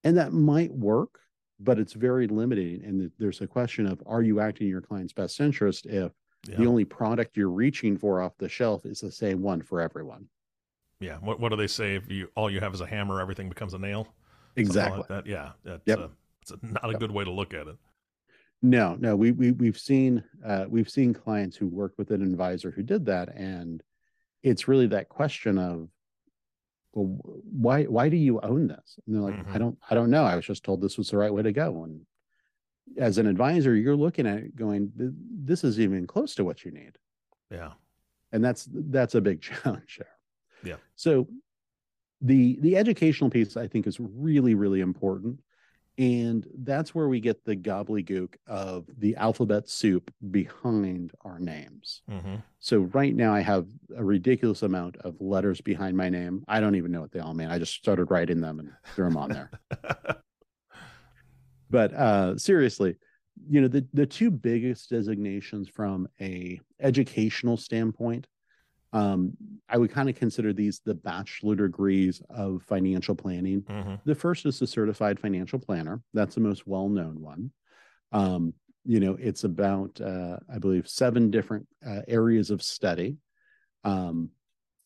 And 0.04 0.16
that 0.18 0.32
might 0.32 0.72
work, 0.72 1.18
but 1.58 1.78
it's 1.78 1.92
very 1.92 2.26
limiting. 2.28 2.84
And 2.84 3.10
there's 3.18 3.40
a 3.40 3.46
question 3.46 3.86
of 3.86 4.02
are 4.06 4.22
you 4.22 4.40
acting 4.40 4.66
in 4.66 4.70
your 4.70 4.82
client's 4.82 5.12
best 5.12 5.40
interest 5.40 5.86
if 5.86 6.12
yeah. 6.48 6.56
the 6.56 6.66
only 6.66 6.84
product 6.84 7.36
you're 7.36 7.50
reaching 7.50 7.96
for 7.96 8.20
off 8.20 8.32
the 8.38 8.48
shelf 8.48 8.86
is 8.86 9.00
the 9.00 9.10
same 9.10 9.42
one 9.42 9.62
for 9.62 9.80
everyone? 9.80 10.26
Yeah. 11.00 11.16
What 11.16 11.40
What 11.40 11.48
do 11.50 11.56
they 11.56 11.66
say? 11.66 11.96
If 11.96 12.10
you 12.10 12.28
all 12.36 12.50
you 12.50 12.60
have 12.60 12.72
is 12.72 12.80
a 12.80 12.86
hammer, 12.86 13.20
everything 13.20 13.48
becomes 13.48 13.74
a 13.74 13.78
nail. 13.78 14.06
Exactly. 14.54 14.98
Like 14.98 15.08
that. 15.08 15.26
Yeah. 15.26 15.50
That's, 15.64 15.82
yep. 15.86 15.98
Uh, 15.98 16.08
it's 16.50 16.82
not 16.82 16.94
a 16.94 16.98
good 16.98 17.10
way 17.10 17.24
to 17.24 17.30
look 17.30 17.54
at 17.54 17.66
it. 17.66 17.76
No, 18.62 18.96
no, 18.98 19.14
we 19.16 19.32
we 19.32 19.52
we've 19.52 19.78
seen 19.78 20.24
uh, 20.44 20.64
we've 20.68 20.88
seen 20.88 21.12
clients 21.12 21.56
who 21.56 21.66
worked 21.66 21.98
with 21.98 22.10
an 22.10 22.22
advisor 22.22 22.70
who 22.70 22.82
did 22.82 23.06
that, 23.06 23.34
and 23.34 23.82
it's 24.42 24.66
really 24.66 24.86
that 24.88 25.08
question 25.08 25.58
of, 25.58 25.88
well, 26.92 27.18
why 27.44 27.84
why 27.84 28.08
do 28.08 28.16
you 28.16 28.40
own 28.40 28.68
this? 28.68 28.98
And 29.06 29.14
they're 29.14 29.22
like, 29.22 29.34
mm-hmm. 29.34 29.54
I 29.54 29.58
don't 29.58 29.78
I 29.90 29.94
don't 29.94 30.10
know. 30.10 30.24
I 30.24 30.36
was 30.36 30.46
just 30.46 30.64
told 30.64 30.80
this 30.80 30.96
was 30.96 31.10
the 31.10 31.18
right 31.18 31.32
way 31.32 31.42
to 31.42 31.52
go. 31.52 31.84
And 31.84 32.06
as 32.96 33.18
an 33.18 33.26
advisor, 33.26 33.74
you're 33.76 33.96
looking 33.96 34.26
at 34.26 34.38
it 34.38 34.56
going, 34.56 34.90
this 34.96 35.62
is 35.62 35.78
even 35.78 36.06
close 36.06 36.34
to 36.36 36.44
what 36.44 36.64
you 36.64 36.70
need. 36.70 36.96
Yeah, 37.50 37.72
and 38.32 38.42
that's 38.42 38.66
that's 38.72 39.14
a 39.14 39.20
big 39.20 39.42
challenge 39.42 39.98
there. 39.98 40.72
Yeah. 40.72 40.76
So 40.94 41.28
the 42.22 42.58
the 42.60 42.76
educational 42.78 43.28
piece 43.28 43.58
I 43.58 43.68
think 43.68 43.86
is 43.86 44.00
really 44.00 44.54
really 44.54 44.80
important 44.80 45.40
and 45.98 46.46
that's 46.58 46.94
where 46.94 47.08
we 47.08 47.20
get 47.20 47.44
the 47.44 47.56
gobbledygook 47.56 48.34
of 48.46 48.86
the 48.98 49.16
alphabet 49.16 49.68
soup 49.68 50.12
behind 50.30 51.12
our 51.24 51.38
names. 51.38 52.02
Mm-hmm. 52.10 52.36
So 52.58 52.80
right 52.80 53.14
now 53.14 53.34
I 53.34 53.40
have 53.40 53.66
a 53.96 54.04
ridiculous 54.04 54.62
amount 54.62 54.96
of 54.98 55.18
letters 55.20 55.60
behind 55.62 55.96
my 55.96 56.10
name. 56.10 56.44
I 56.48 56.60
don't 56.60 56.74
even 56.74 56.92
know 56.92 57.00
what 57.00 57.12
they 57.12 57.20
all 57.20 57.32
mean. 57.32 57.48
I 57.48 57.58
just 57.58 57.74
started 57.74 58.10
writing 58.10 58.42
them 58.42 58.58
and 58.58 58.72
threw 58.94 59.06
them 59.06 59.16
on 59.16 59.30
there. 59.30 59.50
but 61.70 61.94
uh, 61.94 62.36
seriously, 62.36 62.96
you 63.48 63.62
know, 63.62 63.68
the, 63.68 63.86
the 63.94 64.06
two 64.06 64.30
biggest 64.30 64.90
designations 64.90 65.68
from 65.68 66.08
a 66.20 66.60
educational 66.80 67.56
standpoint 67.56 68.26
um, 68.96 69.36
I 69.68 69.76
would 69.76 69.90
kind 69.90 70.08
of 70.08 70.16
consider 70.16 70.54
these 70.54 70.80
the 70.82 70.94
bachelor 70.94 71.54
degrees 71.54 72.22
of 72.30 72.62
financial 72.62 73.14
planning. 73.14 73.60
Mm-hmm. 73.62 73.94
The 74.06 74.14
first 74.14 74.46
is 74.46 74.58
the 74.58 74.66
certified 74.66 75.20
financial 75.20 75.58
planner. 75.58 76.00
That's 76.14 76.34
the 76.34 76.40
most 76.40 76.66
well 76.66 76.88
known 76.88 77.20
one. 77.20 77.50
Um, 78.12 78.54
you 78.84 79.00
know, 79.00 79.18
it's 79.20 79.44
about, 79.44 80.00
uh, 80.00 80.38
I 80.50 80.58
believe, 80.58 80.88
seven 80.88 81.30
different 81.30 81.66
uh, 81.86 82.02
areas 82.08 82.50
of 82.50 82.62
study 82.62 83.18
um, 83.84 84.30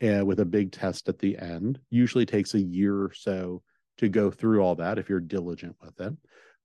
uh, 0.03 0.25
with 0.25 0.41
a 0.41 0.45
big 0.45 0.73
test 0.73 1.09
at 1.09 1.21
the 1.21 1.39
end. 1.39 1.79
Usually 1.91 2.27
takes 2.27 2.55
a 2.55 2.61
year 2.61 2.97
or 2.97 3.13
so 3.15 3.63
to 3.99 4.09
go 4.09 4.31
through 4.31 4.61
all 4.61 4.75
that 4.77 4.99
if 4.99 5.09
you're 5.09 5.21
diligent 5.21 5.77
with 5.81 6.01
it. 6.01 6.15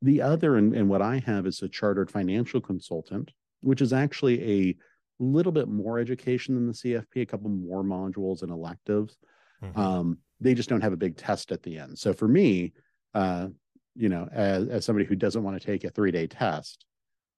The 0.02 0.22
other, 0.22 0.56
and, 0.56 0.74
and 0.74 0.90
what 0.90 1.04
I 1.04 1.22
have 1.28 1.46
is 1.46 1.62
a 1.62 1.70
chartered 1.70 2.10
financial 2.10 2.62
consultant, 2.62 3.32
which 3.62 3.82
is 3.82 3.94
actually 3.94 4.70
a 4.70 4.78
little 5.20 5.52
bit 5.52 5.68
more 5.68 6.00
education 6.00 6.56
than 6.56 6.68
the 6.68 6.74
CFP, 6.74 7.22
a 7.22 7.26
couple 7.26 7.50
more 7.50 7.84
modules 7.84 8.42
and 8.42 8.52
electives. 8.52 9.18
Mm-hmm. 9.64 9.80
Um, 9.80 10.18
they 10.42 10.54
just 10.54 10.70
don't 10.70 10.82
have 10.82 10.94
a 10.94 10.98
big 10.98 11.18
test 11.18 11.52
at 11.52 11.64
the 11.64 11.78
end. 11.78 11.98
So 11.98 12.14
for 12.14 12.28
me, 12.28 12.74
uh, 13.14 13.48
you 13.96 14.10
know, 14.10 14.28
as, 14.32 14.68
as 14.68 14.86
somebody 14.86 15.06
who 15.06 15.16
doesn't 15.16 15.44
want 15.44 15.60
to 15.60 15.66
take 15.66 15.84
a 15.84 15.90
three 15.90 16.12
day 16.12 16.28
test, 16.28 16.86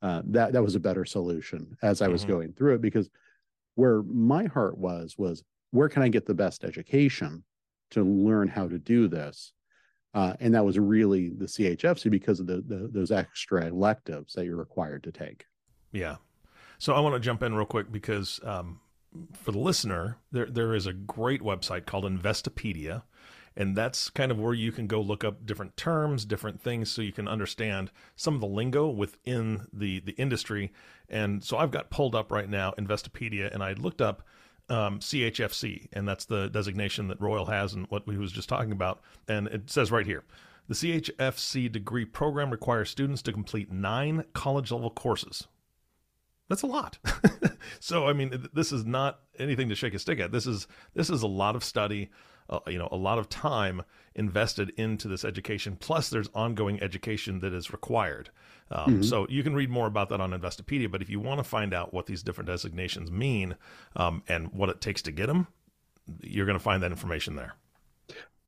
uh, 0.01 0.21
that 0.25 0.53
that 0.53 0.63
was 0.63 0.75
a 0.75 0.79
better 0.79 1.05
solution 1.05 1.75
as 1.81 2.01
I 2.01 2.07
was 2.07 2.21
mm-hmm. 2.21 2.31
going 2.31 2.53
through 2.53 2.75
it 2.75 2.81
because 2.81 3.09
where 3.75 4.03
my 4.03 4.45
heart 4.45 4.77
was 4.77 5.15
was 5.17 5.43
where 5.71 5.89
can 5.89 6.01
I 6.01 6.07
get 6.07 6.25
the 6.25 6.33
best 6.33 6.63
education 6.63 7.43
to 7.91 8.03
learn 8.03 8.47
how 8.47 8.67
to 8.67 8.77
do 8.77 9.07
this, 9.07 9.53
uh, 10.13 10.33
and 10.39 10.53
that 10.53 10.65
was 10.65 10.77
really 10.77 11.29
the 11.29 11.45
CHFC 11.45 12.11
because 12.11 12.39
of 12.39 12.47
the, 12.47 12.63
the 12.67 12.89
those 12.91 13.11
extra 13.11 13.65
electives 13.65 14.33
that 14.33 14.45
you're 14.45 14.57
required 14.57 15.03
to 15.03 15.11
take. 15.11 15.45
Yeah, 15.91 16.17
so 16.77 16.93
I 16.93 16.99
want 16.99 17.15
to 17.15 17.19
jump 17.19 17.43
in 17.43 17.55
real 17.55 17.65
quick 17.65 17.91
because 17.91 18.39
um, 18.43 18.79
for 19.33 19.51
the 19.51 19.59
listener, 19.59 20.17
there 20.31 20.45
there 20.45 20.73
is 20.73 20.85
a 20.85 20.93
great 20.93 21.41
website 21.41 21.85
called 21.85 22.05
Investopedia, 22.05 23.03
and 23.55 23.75
that's 23.75 24.09
kind 24.09 24.31
of 24.31 24.39
where 24.39 24.53
you 24.53 24.71
can 24.71 24.87
go 24.87 25.01
look 25.01 25.23
up 25.23 25.45
different 25.45 25.77
terms, 25.77 26.25
different 26.25 26.61
things, 26.61 26.91
so 26.91 27.01
you 27.01 27.11
can 27.11 27.27
understand 27.27 27.91
some 28.15 28.35
of 28.35 28.41
the 28.41 28.47
lingo 28.47 28.87
within 28.87 29.67
the 29.73 29.99
the 29.99 30.13
industry. 30.13 30.71
And 31.09 31.43
so 31.43 31.57
I've 31.57 31.71
got 31.71 31.89
pulled 31.89 32.15
up 32.15 32.31
right 32.31 32.49
now 32.49 32.73
Investopedia, 32.77 33.53
and 33.53 33.63
I 33.63 33.73
looked 33.73 34.01
up 34.01 34.23
um, 34.69 34.99
CHFC, 34.99 35.87
and 35.93 36.07
that's 36.07 36.25
the 36.25 36.49
designation 36.49 37.07
that 37.07 37.21
Royal 37.21 37.45
has, 37.45 37.73
and 37.73 37.87
what 37.87 38.05
we 38.05 38.17
was 38.17 38.31
just 38.31 38.49
talking 38.49 38.71
about. 38.71 39.01
And 39.27 39.47
it 39.47 39.69
says 39.69 39.91
right 39.91 40.05
here. 40.05 40.23
The 40.67 40.75
CHFC 40.75 41.71
degree 41.71 42.03
program 42.03 42.51
requires 42.51 42.89
students 42.89 43.21
to 43.21 43.31
complete 43.31 43.71
nine 43.71 44.25
college 44.33 44.69
level 44.69 44.89
courses 44.89 45.47
that's 46.49 46.61
a 46.61 46.67
lot. 46.67 46.97
so 47.79 48.07
I 48.07 48.13
mean, 48.13 48.47
this 48.53 48.71
is 48.71 48.85
not 48.85 49.19
anything 49.37 49.69
to 49.69 49.75
shake 49.75 49.93
a 49.93 49.99
stick 49.99 50.19
at. 50.19 50.31
This 50.31 50.47
is 50.47 50.67
this 50.93 51.09
is 51.09 51.21
a 51.21 51.27
lot 51.27 51.55
of 51.55 51.63
study, 51.63 52.09
uh, 52.49 52.59
you 52.67 52.77
know, 52.77 52.89
a 52.91 52.97
lot 52.97 53.17
of 53.17 53.29
time 53.29 53.83
invested 54.15 54.71
into 54.77 55.07
this 55.07 55.25
education. 55.25 55.77
Plus, 55.79 56.09
there's 56.09 56.29
ongoing 56.33 56.81
education 56.81 57.39
that 57.39 57.53
is 57.53 57.71
required. 57.71 58.29
Um, 58.69 58.85
mm-hmm. 58.85 59.03
So 59.03 59.27
you 59.29 59.43
can 59.43 59.55
read 59.55 59.69
more 59.69 59.87
about 59.87 60.09
that 60.09 60.19
on 60.19 60.31
Investopedia. 60.31 60.91
But 60.91 61.01
if 61.01 61.09
you 61.09 61.19
want 61.19 61.39
to 61.39 61.43
find 61.43 61.73
out 61.73 61.93
what 61.93 62.05
these 62.05 62.23
different 62.23 62.47
designations 62.47 63.11
mean 63.11 63.55
um, 63.95 64.23
and 64.27 64.51
what 64.53 64.69
it 64.69 64.81
takes 64.81 65.01
to 65.03 65.11
get 65.11 65.27
them, 65.27 65.47
you're 66.21 66.45
going 66.45 66.57
to 66.57 66.63
find 66.63 66.83
that 66.83 66.91
information 66.91 67.35
there. 67.35 67.55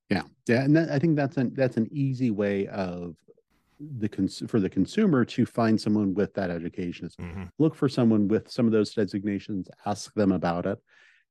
Yeah, 0.09 0.23
yeah, 0.47 0.63
and 0.63 0.75
that, 0.75 0.89
I 0.89 0.97
think 0.97 1.15
that's 1.15 1.37
an 1.37 1.53
that's 1.53 1.77
an 1.77 1.87
easy 1.91 2.31
way 2.31 2.65
of 2.67 3.15
the 3.79 4.09
cons- 4.09 4.43
for 4.47 4.59
the 4.59 4.69
consumer 4.69 5.23
to 5.23 5.45
find 5.45 5.79
someone 5.79 6.13
with 6.13 6.33
that 6.33 6.49
education. 6.49 7.07
Is 7.07 7.15
mm-hmm. 7.15 7.43
look 7.57 7.75
for 7.75 7.89
someone 7.89 8.27
with 8.27 8.49
some 8.51 8.65
of 8.65 8.71
those 8.71 8.93
designations 8.93 9.69
ask 9.85 10.13
them 10.13 10.31
about 10.31 10.65
it. 10.65 10.79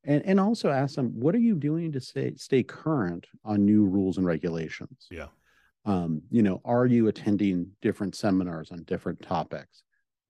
And 0.04 0.24
and 0.24 0.40
also 0.40 0.70
ask 0.70 0.94
them 0.94 1.08
what 1.08 1.34
are 1.34 1.40
you 1.40 1.54
doing 1.54 1.92
to 1.92 2.00
stay 2.00 2.34
stay 2.36 2.62
current 2.62 3.26
on 3.44 3.64
new 3.64 3.84
rules 3.84 4.16
and 4.16 4.26
regulations? 4.26 5.06
Yeah. 5.10 5.28
Um, 5.84 6.22
you 6.30 6.42
know 6.42 6.60
are 6.64 6.86
you 6.86 7.08
attending 7.08 7.70
different 7.82 8.14
seminars 8.14 8.70
on 8.70 8.84
different 8.84 9.22
topics? 9.22 9.82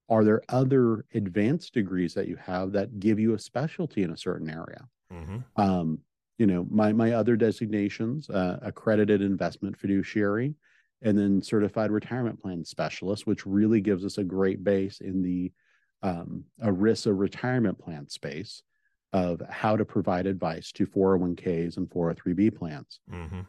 Are 0.09 0.23
there 0.23 0.41
other 0.49 1.05
advanced 1.13 1.73
degrees 1.73 2.15
that 2.15 2.27
you 2.27 2.35
have 2.37 2.71
that 2.71 2.99
give 2.99 3.19
you 3.19 3.35
a 3.35 3.39
specialty 3.39 4.03
in 4.03 4.11
a 4.11 4.17
certain 4.17 4.49
area? 4.49 4.87
Mm-hmm. 5.11 5.59
um, 5.59 5.99
you 6.37 6.45
know 6.45 6.67
my 6.69 6.93
my 6.93 7.13
other 7.13 7.35
designations 7.35 8.29
uh, 8.29 8.59
accredited 8.61 9.21
investment 9.21 9.77
fiduciary 9.77 10.53
and 11.01 11.17
then 11.17 11.41
certified 11.41 11.91
retirement 11.91 12.41
plan 12.41 12.63
specialist, 12.65 13.25
which 13.25 13.45
really 13.45 13.81
gives 13.81 14.05
us 14.05 14.17
a 14.17 14.23
great 14.23 14.63
base 14.63 14.99
in 14.99 15.21
the 15.21 15.51
um, 16.01 16.43
ERISA 16.63 17.17
retirement 17.17 17.77
plan 17.77 18.07
space 18.09 18.63
of 19.13 19.41
how 19.49 19.75
to 19.75 19.85
provide 19.85 20.27
advice 20.27 20.71
to 20.73 20.85
401ks 20.85 21.77
and 21.77 21.89
403b 21.89 22.55
plans. 22.55 22.99
Mm-hmm. 23.11 23.41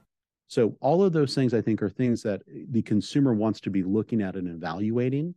So, 0.48 0.76
all 0.80 1.04
of 1.04 1.12
those 1.12 1.34
things 1.34 1.54
I 1.54 1.60
think 1.60 1.82
are 1.82 1.90
things 1.90 2.22
that 2.22 2.42
the 2.46 2.82
consumer 2.82 3.34
wants 3.34 3.60
to 3.60 3.70
be 3.70 3.84
looking 3.84 4.20
at 4.20 4.34
and 4.34 4.48
evaluating 4.48 5.34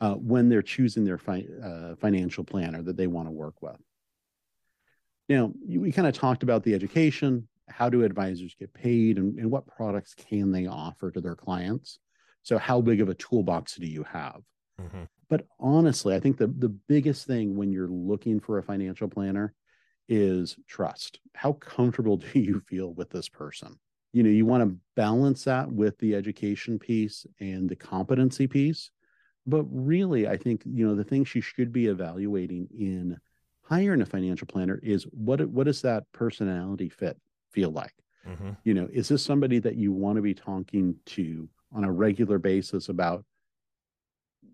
uh, 0.00 0.14
when 0.14 0.48
they're 0.48 0.62
choosing 0.62 1.04
their 1.04 1.18
fi- 1.18 1.46
uh, 1.62 1.94
financial 1.96 2.44
planner 2.44 2.82
that 2.82 2.96
they 2.96 3.06
want 3.06 3.28
to 3.28 3.32
work 3.32 3.62
with. 3.62 3.76
Now, 5.28 5.52
we 5.66 5.92
kind 5.92 6.08
of 6.08 6.14
talked 6.14 6.42
about 6.42 6.64
the 6.64 6.74
education, 6.74 7.46
how 7.70 7.88
do 7.88 8.04
advisors 8.04 8.54
get 8.58 8.72
paid 8.72 9.18
and, 9.18 9.38
and 9.38 9.50
what 9.50 9.66
products 9.66 10.14
can 10.14 10.50
they 10.50 10.66
offer 10.66 11.10
to 11.10 11.20
their 11.20 11.36
clients? 11.36 11.98
So 12.42 12.58
how 12.58 12.80
big 12.80 13.00
of 13.00 13.08
a 13.08 13.14
toolbox 13.14 13.76
do 13.76 13.86
you 13.86 14.04
have? 14.04 14.42
Mm-hmm. 14.80 15.02
but 15.28 15.44
honestly 15.58 16.14
i 16.14 16.20
think 16.20 16.36
the, 16.36 16.46
the 16.46 16.68
biggest 16.68 17.26
thing 17.26 17.56
when 17.56 17.72
you're 17.72 17.88
looking 17.88 18.38
for 18.38 18.58
a 18.58 18.62
financial 18.62 19.08
planner 19.08 19.52
is 20.08 20.56
trust. 20.66 21.20
How 21.34 21.52
comfortable 21.52 22.16
do 22.32 22.38
you 22.40 22.60
feel 22.60 22.92
with 22.94 23.10
this 23.10 23.28
person? 23.28 23.78
You 24.12 24.22
know 24.22 24.30
you 24.30 24.46
want 24.46 24.68
to 24.68 24.76
balance 24.96 25.44
that 25.44 25.70
with 25.70 25.98
the 25.98 26.14
education 26.14 26.78
piece 26.78 27.26
and 27.40 27.68
the 27.68 27.76
competency 27.76 28.46
piece. 28.46 28.90
But 29.46 29.64
really 29.70 30.28
i 30.28 30.36
think 30.36 30.62
you 30.66 30.86
know 30.86 30.94
the 30.94 31.04
thing 31.04 31.24
she 31.24 31.40
should 31.40 31.72
be 31.72 31.86
evaluating 31.86 32.68
in 32.78 33.18
hiring 33.62 34.02
a 34.02 34.06
financial 34.06 34.46
planner 34.46 34.80
is 34.82 35.04
what 35.04 35.46
what 35.48 35.68
is 35.68 35.82
that 35.82 36.04
personality 36.12 36.88
fit 36.88 37.18
feel 37.52 37.70
like? 37.70 37.94
Mm-hmm. 38.26 38.50
You 38.64 38.74
know, 38.74 38.88
is 38.92 39.08
this 39.08 39.24
somebody 39.24 39.58
that 39.60 39.76
you 39.76 39.92
want 39.92 40.16
to 40.16 40.22
be 40.22 40.34
talking 40.34 40.96
to 41.06 41.48
on 41.72 41.84
a 41.84 41.92
regular 41.92 42.38
basis 42.38 42.88
about 42.88 43.24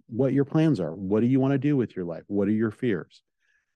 what 0.09 0.33
your 0.33 0.45
plans 0.45 0.81
are? 0.81 0.95
What 0.95 1.21
do 1.21 1.27
you 1.27 1.41
want 1.41 1.53
to 1.53 1.59
do 1.59 1.77
with 1.77 1.97
your 1.97 2.05
life? 2.05 2.25
What 2.29 2.49
are 2.49 2.53
your 2.53 2.71
fears? 2.71 3.23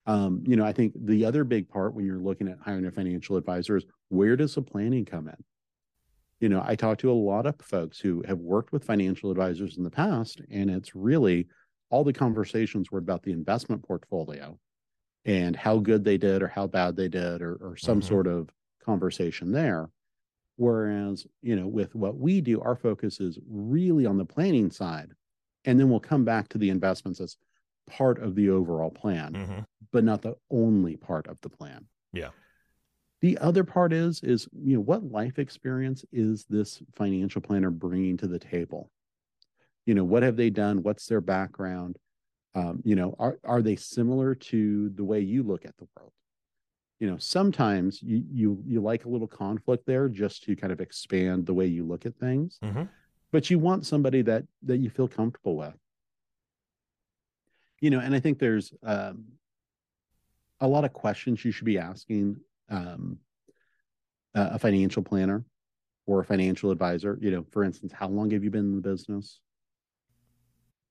Um, 0.06 0.42
you 0.46 0.56
know, 0.56 0.64
I 0.64 0.72
think 0.72 0.94
the 0.96 1.24
other 1.24 1.44
big 1.44 1.68
part 1.68 1.94
when 1.94 2.06
you're 2.06 2.18
looking 2.18 2.48
at 2.48 2.58
hiring 2.64 2.86
a 2.86 2.90
financial 2.90 3.36
advisor 3.36 3.76
is 3.76 3.84
where 4.08 4.36
does 4.36 4.54
the 4.54 4.62
planning 4.62 5.04
come 5.04 5.28
in? 5.28 5.36
You 6.40 6.48
know, 6.48 6.62
I 6.64 6.76
talk 6.76 6.98
to 6.98 7.10
a 7.10 7.12
lot 7.12 7.46
of 7.46 7.56
folks 7.60 7.98
who 7.98 8.22
have 8.26 8.38
worked 8.38 8.72
with 8.72 8.84
financial 8.84 9.30
advisors 9.30 9.76
in 9.76 9.82
the 9.82 9.90
past, 9.90 10.40
and 10.50 10.70
it's 10.70 10.94
really 10.94 11.48
all 11.90 12.04
the 12.04 12.12
conversations 12.12 12.90
were 12.90 13.00
about 13.00 13.22
the 13.22 13.32
investment 13.32 13.82
portfolio 13.82 14.58
and 15.24 15.56
how 15.56 15.78
good 15.78 16.04
they 16.04 16.16
did 16.16 16.42
or 16.42 16.48
how 16.48 16.66
bad 16.66 16.96
they 16.96 17.08
did 17.08 17.42
or, 17.42 17.56
or 17.56 17.76
some 17.76 18.00
mm-hmm. 18.00 18.08
sort 18.08 18.26
of 18.26 18.48
conversation 18.88 19.52
there. 19.52 19.90
Whereas, 20.56 21.26
you 21.42 21.54
know, 21.56 21.68
with 21.68 21.94
what 21.94 22.16
we 22.16 22.40
do, 22.40 22.60
our 22.60 22.74
focus 22.74 23.20
is 23.20 23.38
really 23.48 24.06
on 24.06 24.16
the 24.16 24.24
planning 24.24 24.70
side. 24.70 25.10
And 25.64 25.78
then 25.78 25.90
we'll 25.90 26.00
come 26.00 26.24
back 26.24 26.48
to 26.48 26.58
the 26.58 26.70
investments 26.70 27.20
as 27.20 27.36
part 27.86 28.18
of 28.18 28.34
the 28.34 28.48
overall 28.50 28.90
plan, 28.90 29.32
mm-hmm. 29.32 29.60
but 29.92 30.04
not 30.04 30.22
the 30.22 30.34
only 30.50 30.96
part 30.96 31.26
of 31.26 31.40
the 31.42 31.50
plan. 31.50 31.86
Yeah. 32.12 32.30
The 33.20 33.36
other 33.38 33.64
part 33.64 33.92
is, 33.92 34.22
is, 34.22 34.48
you 34.52 34.76
know, 34.76 34.80
what 34.80 35.04
life 35.04 35.38
experience 35.38 36.04
is 36.12 36.46
this 36.48 36.82
financial 36.94 37.42
planner 37.42 37.70
bringing 37.70 38.16
to 38.18 38.26
the 38.26 38.38
table? 38.38 38.90
You 39.86 39.94
know, 39.94 40.04
what 40.04 40.22
have 40.22 40.36
they 40.36 40.50
done? 40.50 40.82
What's 40.82 41.06
their 41.06 41.20
background? 41.20 41.98
Um, 42.54 42.80
you 42.84 42.96
know, 42.96 43.14
are, 43.18 43.38
are 43.44 43.62
they 43.62 43.76
similar 43.76 44.34
to 44.34 44.88
the 44.90 45.04
way 45.04 45.20
you 45.20 45.42
look 45.42 45.64
at 45.64 45.76
the 45.76 45.86
world? 45.96 46.12
You 46.98 47.08
know 47.08 47.16
sometimes 47.18 48.02
you 48.02 48.24
you 48.30 48.62
you 48.66 48.80
like 48.80 49.04
a 49.04 49.08
little 49.08 49.26
conflict 49.26 49.86
there 49.86 50.08
just 50.08 50.42
to 50.44 50.56
kind 50.56 50.72
of 50.72 50.80
expand 50.80 51.46
the 51.46 51.54
way 51.54 51.66
you 51.66 51.84
look 51.84 52.06
at 52.06 52.16
things 52.16 52.58
mm-hmm. 52.62 52.82
but 53.30 53.50
you 53.50 53.58
want 53.58 53.86
somebody 53.86 54.22
that 54.22 54.44
that 54.62 54.78
you 54.78 54.90
feel 54.90 55.08
comfortable 55.08 55.56
with. 55.56 55.74
You 57.80 57.90
know 57.90 58.00
and 58.00 58.14
i 58.14 58.20
think 58.20 58.38
there's 58.38 58.72
um, 58.82 59.24
a 60.60 60.66
lot 60.66 60.84
of 60.84 60.92
questions 60.92 61.44
you 61.44 61.52
should 61.52 61.64
be 61.64 61.78
asking 61.78 62.36
um, 62.68 63.18
a 64.34 64.58
financial 64.58 65.02
planner 65.02 65.44
or 66.06 66.20
a 66.20 66.24
financial 66.24 66.70
advisor. 66.70 67.18
You 67.20 67.30
know 67.30 67.46
for 67.50 67.62
instance 67.62 67.92
how 67.92 68.08
long 68.08 68.30
have 68.30 68.42
you 68.42 68.50
been 68.50 68.72
in 68.72 68.76
the 68.76 68.88
business? 68.88 69.40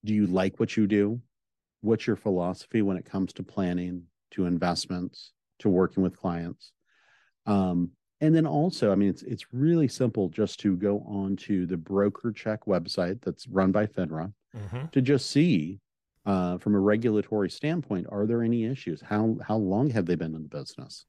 Do 0.06 0.13
you 0.13 0.28
like 0.28 0.60
what 0.60 0.78
you 0.78 0.88
do? 0.88 1.20
What's 1.82 2.08
your 2.08 2.15
philosophy 2.15 2.82
when 2.82 2.98
it 2.98 3.06
comes 3.06 3.34
to 3.34 3.43
planning 3.43 4.04
to 4.32 4.46
investments 4.46 5.34
to 5.60 5.70
working 5.70 6.04
with 6.04 6.17
clients. 6.17 6.72
Um, 7.46 7.91
and 8.20 8.36
then 8.36 8.48
also, 8.48 8.91
I 8.91 8.96
mean, 8.96 9.10
it's 9.10 9.24
it's 9.24 9.54
really 9.54 9.88
simple 9.88 10.30
just 10.30 10.60
to 10.62 10.76
go 10.76 11.04
on 11.08 11.36
to 11.38 11.65
the 11.65 11.76
BrokerCheck 11.78 12.60
website 12.67 13.22
that's 13.22 13.48
run 13.48 13.72
by 13.72 13.86
FINRA 13.86 14.34
mm-hmm. 14.56 14.86
to 14.91 15.02
just 15.02 15.30
see 15.30 15.80
uh, 16.26 16.58
from 16.58 16.76
a 16.76 16.80
regulatory 16.80 17.50
standpoint, 17.50 18.06
are 18.10 18.26
there 18.26 18.43
any 18.43 18.65
issues? 18.65 19.02
How 19.02 19.38
how 19.41 19.56
long 19.56 19.89
have 19.91 20.06
they 20.06 20.15
been 20.15 20.36
in 20.36 20.43
the 20.43 20.50
business? 20.50 21.06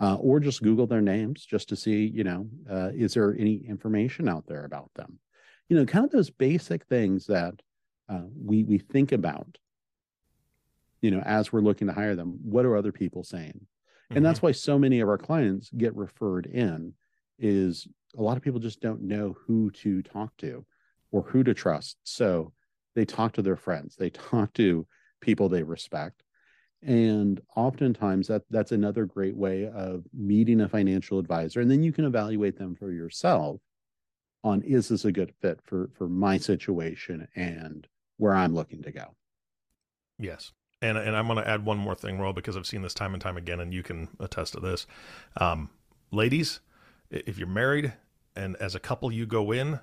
Uh, 0.00 0.16
or 0.16 0.40
just 0.40 0.62
Google 0.62 0.86
their 0.86 1.02
names 1.02 1.44
just 1.44 1.68
to 1.68 1.76
see, 1.76 2.06
you 2.06 2.24
know, 2.24 2.48
uh, 2.70 2.90
is 2.94 3.14
there 3.14 3.36
any 3.38 3.56
information 3.56 4.28
out 4.28 4.46
there 4.46 4.64
about 4.64 4.90
them? 4.94 5.18
You 5.68 5.76
know, 5.76 5.84
kind 5.84 6.06
of 6.06 6.10
those 6.10 6.30
basic 6.30 6.86
things 6.86 7.26
that 7.26 7.60
uh, 8.08 8.22
we 8.34 8.64
we 8.64 8.78
think 8.78 9.12
about, 9.12 9.58
you 11.00 11.10
know, 11.10 11.20
as 11.20 11.52
we're 11.52 11.60
looking 11.60 11.86
to 11.86 11.94
hire 11.94 12.16
them. 12.16 12.38
What 12.42 12.66
are 12.66 12.76
other 12.76 12.92
people 12.92 13.24
saying? 13.24 13.66
And 14.10 14.18
mm-hmm. 14.18 14.24
that's 14.24 14.42
why 14.42 14.52
so 14.52 14.78
many 14.78 15.00
of 15.00 15.08
our 15.08 15.18
clients 15.18 15.70
get 15.76 15.94
referred 15.96 16.46
in 16.46 16.92
is 17.38 17.86
a 18.18 18.22
lot 18.22 18.36
of 18.36 18.42
people 18.42 18.60
just 18.60 18.80
don't 18.80 19.02
know 19.02 19.36
who 19.46 19.70
to 19.70 20.02
talk 20.02 20.36
to 20.36 20.64
or 21.12 21.22
who 21.22 21.42
to 21.42 21.54
trust 21.54 21.96
so 22.04 22.52
they 22.94 23.04
talk 23.04 23.32
to 23.32 23.42
their 23.42 23.56
friends 23.56 23.96
they 23.96 24.10
talk 24.30 24.52
to 24.52 24.86
people 25.20 25.48
they 25.48 25.62
respect 25.62 26.22
And 26.82 27.40
oftentimes 27.56 28.28
that 28.28 28.42
that's 28.50 28.72
another 28.72 29.04
great 29.04 29.36
way 29.36 29.66
of 29.68 30.04
meeting 30.14 30.62
a 30.62 30.68
financial 30.68 31.18
advisor. 31.18 31.60
And 31.60 31.70
then 31.70 31.82
you 31.82 31.92
can 31.92 32.06
evaluate 32.06 32.56
them 32.56 32.74
for 32.74 32.90
yourself 32.90 33.60
on 34.42 34.62
is 34.62 34.88
this 34.88 35.04
a 35.04 35.12
good 35.12 35.34
fit 35.42 35.60
for 35.62 35.90
for 35.92 36.08
my 36.08 36.38
situation 36.38 37.28
and 37.36 37.86
where 38.16 38.34
I'm 38.34 38.54
looking 38.54 38.82
to 38.82 38.92
go. 38.92 39.14
Yes. 40.18 40.52
And 40.82 40.96
and 40.96 41.16
I'm 41.16 41.26
going 41.26 41.38
to 41.38 41.48
add 41.48 41.64
one 41.64 41.78
more 41.78 41.94
thing, 41.94 42.18
Royal, 42.18 42.32
because 42.32 42.56
I've 42.56 42.66
seen 42.66 42.82
this 42.82 42.94
time 42.94 43.12
and 43.12 43.22
time 43.22 43.36
again, 43.36 43.60
and 43.60 43.72
you 43.72 43.82
can 43.82 44.08
attest 44.18 44.54
to 44.54 44.60
this. 44.60 44.86
Um, 45.36 45.70
ladies, 46.10 46.60
if 47.10 47.38
you're 47.38 47.48
married 47.48 47.92
and 48.34 48.56
as 48.56 48.74
a 48.74 48.80
couple 48.80 49.12
you 49.12 49.26
go 49.26 49.52
in, 49.52 49.80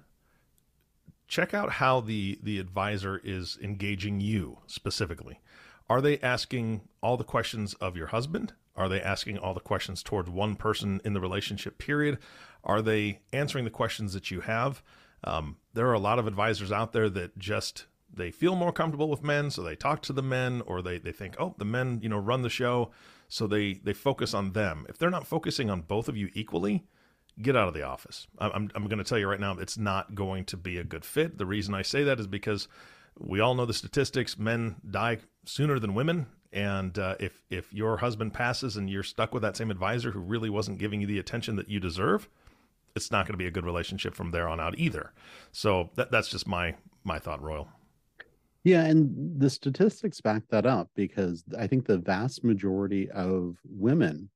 check 1.28 1.54
out 1.54 1.74
how 1.74 2.00
the 2.00 2.40
the 2.42 2.60
advisor 2.60 3.22
is 3.24 3.58
engaging 3.62 4.20
you 4.22 4.60
specifically. 4.66 5.40
Are 5.90 6.02
they 6.02 6.20
asking 6.20 6.82
all 7.02 7.18
the 7.18 7.24
questions 7.24 7.74
of 7.76 7.96
your 7.96 8.08
husband? 8.08 8.54
Are 8.76 8.90
they 8.90 9.02
asking 9.02 9.38
all 9.38 9.54
the 9.54 9.60
questions 9.60 10.04
towards 10.04 10.30
one 10.30 10.56
person 10.56 11.02
in 11.04 11.14
the 11.14 11.22
relationship 11.22 11.78
period? 11.78 12.18
Are 12.64 12.82
they 12.82 13.20
answering 13.32 13.66
the 13.66 13.72
questions 13.72 14.14
that 14.14 14.30
you 14.30 14.42
have? 14.42 14.84
Um, 15.24 15.58
there 15.74 15.88
are 15.88 15.94
a 15.94 16.00
lot 16.00 16.20
of 16.20 16.28
advisors 16.28 16.72
out 16.72 16.94
there 16.94 17.10
that 17.10 17.38
just 17.38 17.86
they 18.14 18.32
feel 18.32 18.56
more 18.56 18.72
comfortable 18.72 19.10
with 19.10 19.24
men, 19.24 19.52
so 19.52 19.62
they 19.64 19.76
talk 19.76 20.02
to 20.04 20.14
the 20.14 20.24
men, 20.24 20.62
or 20.66 20.82
they 20.82 20.98
they 20.98 21.12
think, 21.12 21.36
oh, 21.40 21.56
the 21.58 21.66
men, 21.66 22.00
you 22.02 22.10
know, 22.10 22.18
run 22.18 22.42
the 22.42 22.50
show, 22.50 22.92
so 23.28 23.48
they 23.48 23.74
they 23.74 23.94
focus 23.94 24.34
on 24.34 24.54
them. 24.54 24.86
If 24.90 24.98
they're 24.98 25.10
not 25.10 25.28
focusing 25.28 25.70
on 25.70 25.82
both 25.82 26.08
of 26.08 26.18
you 26.18 26.30
equally, 26.34 26.86
get 27.42 27.56
out 27.56 27.68
of 27.68 27.74
the 27.74 27.84
office. 27.84 28.28
I'm 28.40 28.72
I'm 28.74 28.88
going 28.88 28.98
to 28.98 29.04
tell 29.04 29.20
you 29.20 29.28
right 29.28 29.40
now, 29.40 29.54
it's 29.58 29.78
not 29.78 30.16
going 30.16 30.46
to 30.46 30.58
be 30.58 30.78
a 30.78 30.84
good 30.84 31.06
fit. 31.06 31.38
The 31.38 31.46
reason 31.46 31.74
I 31.74 31.82
say 31.82 32.04
that 32.04 32.20
is 32.20 32.28
because 32.28 32.68
we 33.20 33.40
all 33.40 33.56
know 33.56 33.66
the 33.66 33.74
statistics: 33.74 34.38
men 34.38 34.78
die 34.90 35.20
sooner 35.46 35.80
than 35.80 35.94
women, 35.94 36.28
and 36.52 36.98
uh, 36.98 37.16
if 37.20 37.42
if 37.50 37.72
your 37.74 37.98
husband 37.98 38.34
passes 38.34 38.78
and 38.78 38.90
you're 38.90 39.04
stuck 39.04 39.34
with 39.34 39.44
that 39.44 39.58
same 39.58 39.72
advisor 39.72 40.12
who 40.12 40.20
really 40.20 40.50
wasn't 40.50 40.80
giving 40.80 41.02
you 41.02 41.08
the 41.08 41.20
attention 41.20 41.56
that 41.58 41.70
you 41.70 41.80
deserve, 41.80 42.30
it's 42.96 43.12
not 43.12 43.26
going 43.26 43.34
to 43.34 43.38
be 43.38 43.48
a 43.48 43.52
good 43.52 43.66
relationship 43.66 44.16
from 44.16 44.32
there 44.32 44.48
on 44.48 44.60
out 44.60 44.78
either. 44.78 45.12
So 45.52 45.90
that 45.96 46.12
that's 46.12 46.30
just 46.30 46.48
my 46.48 46.76
my 47.04 47.20
thought, 47.20 47.42
Royal. 47.42 47.68
Yeah, 48.68 48.84
and 48.84 49.40
the 49.40 49.50
statistics 49.50 50.20
back 50.20 50.44
that 50.50 50.66
up 50.66 50.90
because 50.94 51.46
I 51.58 51.68
think 51.68 51.86
the 51.86 52.00
vast 52.00 52.44
majority 52.44 53.10
of 53.12 53.56
women 53.64 54.30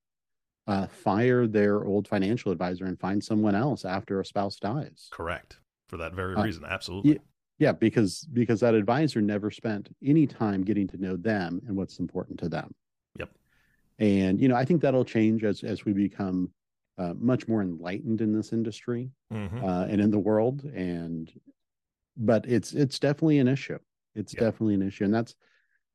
uh, 0.67 0.87
fire 0.87 1.47
their 1.47 1.83
old 1.83 2.07
financial 2.07 2.49
advisor 2.53 2.85
and 2.85 2.97
find 2.97 3.21
someone 3.21 3.55
else 3.55 3.83
after 3.83 4.21
a 4.21 4.25
spouse 4.25 4.55
dies. 4.55 5.09
Correct. 5.11 5.59
For 5.89 5.97
that 5.97 6.13
very 6.13 6.35
uh, 6.35 6.43
reason, 6.43 6.63
absolutely. 6.63 7.11
Yeah, 7.11 7.17
yeah, 7.59 7.71
because 7.73 8.25
because 8.31 8.61
that 8.61 8.73
advisor 8.73 9.19
never 9.19 9.51
spent 9.51 9.93
any 10.01 10.27
time 10.27 10.63
getting 10.63 10.87
to 10.87 10.97
know 10.97 11.17
them 11.17 11.61
and 11.67 11.75
what's 11.75 11.99
important 11.99 12.39
to 12.39 12.47
them. 12.47 12.73
Yep. 13.19 13.31
And 13.99 14.39
you 14.39 14.47
know, 14.47 14.55
I 14.55 14.63
think 14.63 14.81
that'll 14.81 15.03
change 15.03 15.43
as 15.43 15.61
as 15.61 15.83
we 15.83 15.91
become 15.91 16.51
uh, 16.97 17.15
much 17.17 17.49
more 17.49 17.61
enlightened 17.61 18.21
in 18.21 18.31
this 18.31 18.53
industry 18.53 19.11
mm-hmm. 19.33 19.61
uh, 19.61 19.87
and 19.87 19.99
in 19.99 20.09
the 20.09 20.19
world. 20.19 20.63
And 20.63 21.29
but 22.15 22.45
it's 22.47 22.71
it's 22.71 22.97
definitely 22.97 23.39
an 23.39 23.49
issue. 23.49 23.77
It's 24.15 24.33
yep. 24.33 24.41
definitely 24.41 24.75
an 24.75 24.81
issue, 24.81 25.05
and 25.05 25.13
that's 25.13 25.35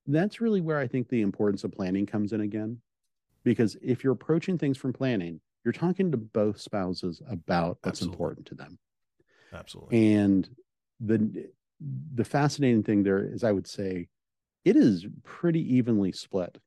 that's 0.06 0.40
really 0.40 0.60
where 0.60 0.78
I 0.78 0.86
think 0.86 1.08
the 1.08 1.22
importance 1.22 1.64
of 1.64 1.72
planning 1.72 2.06
comes 2.06 2.32
in 2.32 2.40
again. 2.40 2.80
Because 3.44 3.76
if 3.80 4.02
you're 4.02 4.12
approaching 4.12 4.58
things 4.58 4.76
from 4.76 4.92
planning, 4.92 5.40
you're 5.64 5.72
talking 5.72 6.10
to 6.10 6.16
both 6.16 6.60
spouses 6.60 7.22
about 7.28 7.78
what's 7.82 8.00
Absolutely. 8.00 8.14
important 8.14 8.46
to 8.46 8.54
them. 8.54 8.78
Absolutely. 9.52 10.16
And 10.16 10.48
the 11.00 11.50
the 12.14 12.24
fascinating 12.24 12.82
thing 12.82 13.02
there 13.02 13.22
is 13.22 13.44
I 13.44 13.52
would 13.52 13.66
say 13.66 14.08
it 14.64 14.76
is 14.76 15.06
pretty 15.22 15.76
evenly 15.76 16.12
split. 16.12 16.58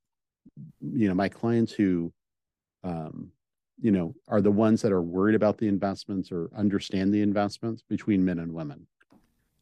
You 0.82 1.08
know, 1.08 1.16
my 1.16 1.30
clients 1.30 1.74
who 1.74 2.14
um, 2.84 3.32
you 3.82 3.92
know, 3.92 4.14
are 4.28 4.42
the 4.42 4.52
ones 4.52 4.82
that 4.82 4.92
are 4.92 5.02
worried 5.02 5.36
about 5.36 5.58
the 5.58 5.68
investments 5.68 6.32
or 6.32 6.50
understand 6.56 7.14
the 7.14 7.22
investments 7.22 7.82
between 7.88 8.26
men 8.26 8.40
and 8.40 8.54
women. 8.54 8.88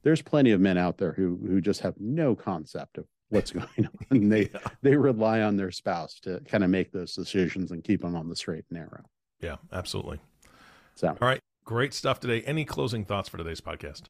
There's 0.07 0.21
plenty 0.21 0.51
of 0.51 0.61
men 0.61 0.77
out 0.77 0.97
there 0.97 1.11
who 1.11 1.37
who 1.45 1.59
just 1.59 1.81
have 1.81 1.95
no 1.99 2.33
concept 2.33 2.97
of 2.97 3.03
what's 3.27 3.51
going 3.59 3.89
on. 4.09 4.29
They 4.29 4.49
yeah. 4.53 4.59
they 4.81 4.95
rely 4.95 5.41
on 5.41 5.57
their 5.57 5.69
spouse 5.69 6.17
to 6.21 6.39
kind 6.47 6.63
of 6.63 6.69
make 6.69 6.93
those 6.93 7.13
decisions 7.13 7.71
and 7.71 7.83
keep 7.83 8.03
them 8.03 8.15
on 8.15 8.29
the 8.29 8.35
straight 8.37 8.63
and 8.69 8.79
narrow. 8.79 9.03
Yeah, 9.41 9.57
absolutely. 9.73 10.21
So, 10.95 11.09
all 11.09 11.27
right, 11.27 11.41
great 11.65 11.93
stuff 11.93 12.21
today. 12.21 12.41
Any 12.43 12.63
closing 12.63 13.03
thoughts 13.03 13.27
for 13.27 13.35
today's 13.35 13.59
podcast 13.59 14.03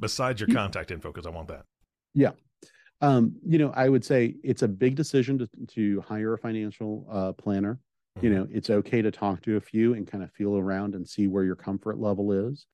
besides 0.00 0.40
your 0.40 0.48
contact 0.48 0.90
info? 0.90 1.12
Because 1.12 1.26
I 1.26 1.30
want 1.30 1.48
that. 1.48 1.66
Yeah. 2.14 2.30
Um, 3.02 3.36
you 3.46 3.58
know, 3.58 3.70
I 3.76 3.90
would 3.90 4.02
say 4.02 4.36
it's 4.42 4.62
a 4.62 4.68
big 4.68 4.94
decision 4.94 5.36
to 5.40 5.48
to 5.74 6.00
hire 6.00 6.32
a 6.32 6.38
financial 6.38 7.06
uh, 7.10 7.32
planner. 7.32 7.80
Mm-hmm. 8.16 8.26
You 8.26 8.34
know, 8.34 8.48
it's 8.50 8.70
okay 8.70 9.02
to 9.02 9.10
talk 9.10 9.42
to 9.42 9.58
a 9.58 9.60
few 9.60 9.92
and 9.92 10.06
kind 10.06 10.24
of 10.24 10.32
feel 10.32 10.56
around 10.56 10.94
and 10.94 11.06
see 11.06 11.26
where 11.26 11.44
your 11.44 11.54
comfort 11.54 12.00
level 12.00 12.32
is. 12.32 12.64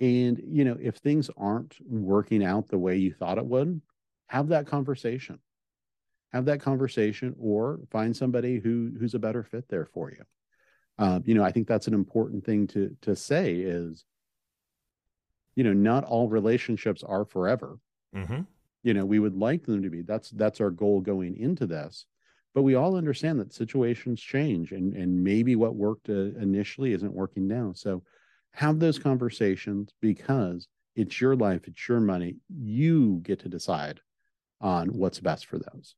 And 0.00 0.40
you 0.46 0.64
know, 0.64 0.76
if 0.80 0.96
things 0.96 1.30
aren't 1.36 1.76
working 1.86 2.44
out 2.44 2.68
the 2.68 2.78
way 2.78 2.96
you 2.96 3.12
thought 3.12 3.38
it 3.38 3.46
would, 3.46 3.80
have 4.26 4.48
that 4.48 4.66
conversation. 4.66 5.38
Have 6.32 6.46
that 6.46 6.60
conversation 6.60 7.36
or 7.38 7.80
find 7.90 8.16
somebody 8.16 8.58
who 8.58 8.92
who's 8.98 9.14
a 9.14 9.20
better 9.20 9.44
fit 9.44 9.68
there 9.68 9.86
for 9.86 10.10
you. 10.10 10.24
Uh, 10.96 11.18
you 11.24 11.34
know 11.34 11.42
i 11.42 11.50
think 11.50 11.66
that's 11.66 11.88
an 11.88 11.94
important 11.94 12.44
thing 12.44 12.68
to 12.68 12.96
to 13.02 13.16
say 13.16 13.54
is 13.54 14.04
you 15.56 15.64
know 15.64 15.72
not 15.72 16.04
all 16.04 16.28
relationships 16.28 17.02
are 17.02 17.24
forever. 17.24 17.78
Mm-hmm. 18.14 18.42
you 18.84 18.94
know 18.94 19.04
we 19.04 19.18
would 19.18 19.36
like 19.36 19.64
them 19.64 19.82
to 19.82 19.90
be. 19.90 20.02
That's 20.02 20.30
that's 20.30 20.60
our 20.60 20.70
goal 20.70 21.00
going 21.00 21.36
into 21.36 21.66
this. 21.66 22.06
But 22.54 22.62
we 22.62 22.76
all 22.76 22.94
understand 22.94 23.40
that 23.40 23.52
situations 23.52 24.20
change 24.20 24.72
and 24.72 24.94
and 24.94 25.22
maybe 25.22 25.56
what 25.56 25.74
worked 25.74 26.08
uh, 26.08 26.34
initially 26.40 26.92
isn't 26.92 27.12
working 27.12 27.48
now. 27.48 27.72
So 27.74 28.02
have 28.54 28.78
those 28.78 28.98
conversations 28.98 29.92
because 30.00 30.68
it's 30.94 31.20
your 31.20 31.34
life 31.34 31.66
it's 31.66 31.88
your 31.88 32.00
money. 32.00 32.36
You 32.48 33.20
get 33.22 33.40
to 33.40 33.48
decide 33.48 34.00
on 34.60 34.88
what's 34.88 35.20
best 35.20 35.46
for 35.46 35.58
those. 35.58 35.96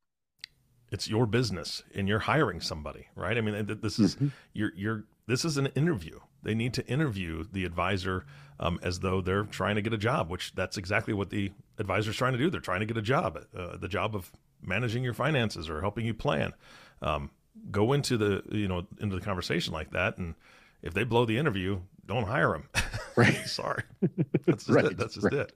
It's 0.91 1.09
your 1.09 1.27
business 1.27 1.83
and 1.95 2.09
you're 2.09 2.21
hiring 2.21 2.61
somebody 2.61 3.09
right? 3.15 3.37
I 3.37 3.41
mean 3.43 3.79
this 3.83 3.99
is 3.99 4.17
mm-hmm. 4.17 4.29
you're 4.55 4.73
you're 4.75 5.05
this 5.27 5.45
is 5.45 5.59
an 5.59 5.67
interview. 5.69 6.19
They 6.43 6.55
need 6.55 6.73
to 6.75 6.87
interview 6.87 7.45
the 7.51 7.65
advisor 7.65 8.25
um, 8.59 8.79
as 8.83 9.01
though 9.01 9.21
they're 9.21 9.43
trying 9.43 9.75
to 9.75 9.83
get 9.83 9.93
a 9.93 9.99
job 9.99 10.31
which 10.31 10.55
that's 10.55 10.79
exactly 10.79 11.13
what 11.13 11.29
the 11.31 11.53
advisor's 11.79 12.17
trying 12.17 12.33
to 12.33 12.39
do. 12.39 12.49
They're 12.49 12.61
trying 12.61 12.81
to 12.81 12.87
get 12.87 12.97
a 12.97 13.03
job 13.03 13.39
uh, 13.55 13.77
the 13.77 13.89
job 13.89 14.17
of 14.17 14.33
managing 14.63 15.05
your 15.05 15.15
finances 15.15 15.69
or 15.69 15.83
helping 15.83 16.07
you 16.07 16.15
plan. 16.15 16.55
Um, 17.03 17.31
go 17.71 17.93
into 17.93 18.17
the 18.17 18.43
you 18.51 18.69
know 18.69 18.87
into 18.99 19.17
the 19.17 19.23
conversation 19.23 19.75
like 19.75 19.91
that 19.91 20.17
and 20.17 20.35
if 20.83 20.95
they 20.95 21.05
blow 21.05 21.25
the 21.25 21.39
interview 21.39 21.81
don't 22.07 22.27
hire 22.27 22.53
them 22.53 22.69
right 23.17 23.47
sorry 23.47 23.83
that's 24.47 24.65
just 24.65 24.69
right. 24.69 24.85
it 24.85 24.97
that's 24.97 25.15
just 25.15 25.25
right. 25.25 25.35
it 25.35 25.53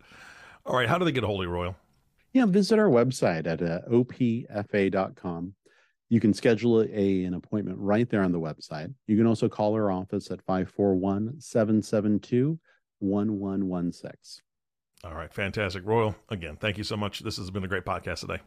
all 0.66 0.76
right 0.76 0.88
how 0.88 0.98
do 0.98 1.04
they 1.04 1.12
get 1.12 1.24
a 1.24 1.26
hold 1.26 1.44
of 1.44 1.50
royal 1.50 1.76
yeah, 2.32 2.46
visit 2.46 2.78
our 2.78 2.88
website 2.88 3.46
at 3.46 3.60
uh, 3.62 3.80
opfa.com. 3.90 5.54
You 6.08 6.20
can 6.20 6.34
schedule 6.34 6.82
a, 6.82 7.24
an 7.24 7.34
appointment 7.34 7.78
right 7.78 8.08
there 8.08 8.22
on 8.22 8.32
the 8.32 8.40
website. 8.40 8.92
You 9.06 9.16
can 9.16 9.26
also 9.26 9.48
call 9.48 9.74
our 9.74 9.90
office 9.90 10.30
at 10.30 10.42
541 10.42 11.40
772 11.40 12.58
1116. 12.98 14.42
All 15.02 15.14
right, 15.14 15.32
fantastic. 15.32 15.82
Royal, 15.86 16.14
again, 16.28 16.56
thank 16.56 16.78
you 16.78 16.84
so 16.84 16.96
much. 16.96 17.20
This 17.20 17.36
has 17.36 17.50
been 17.50 17.64
a 17.64 17.68
great 17.68 17.84
podcast 17.84 18.20
today. 18.20 18.38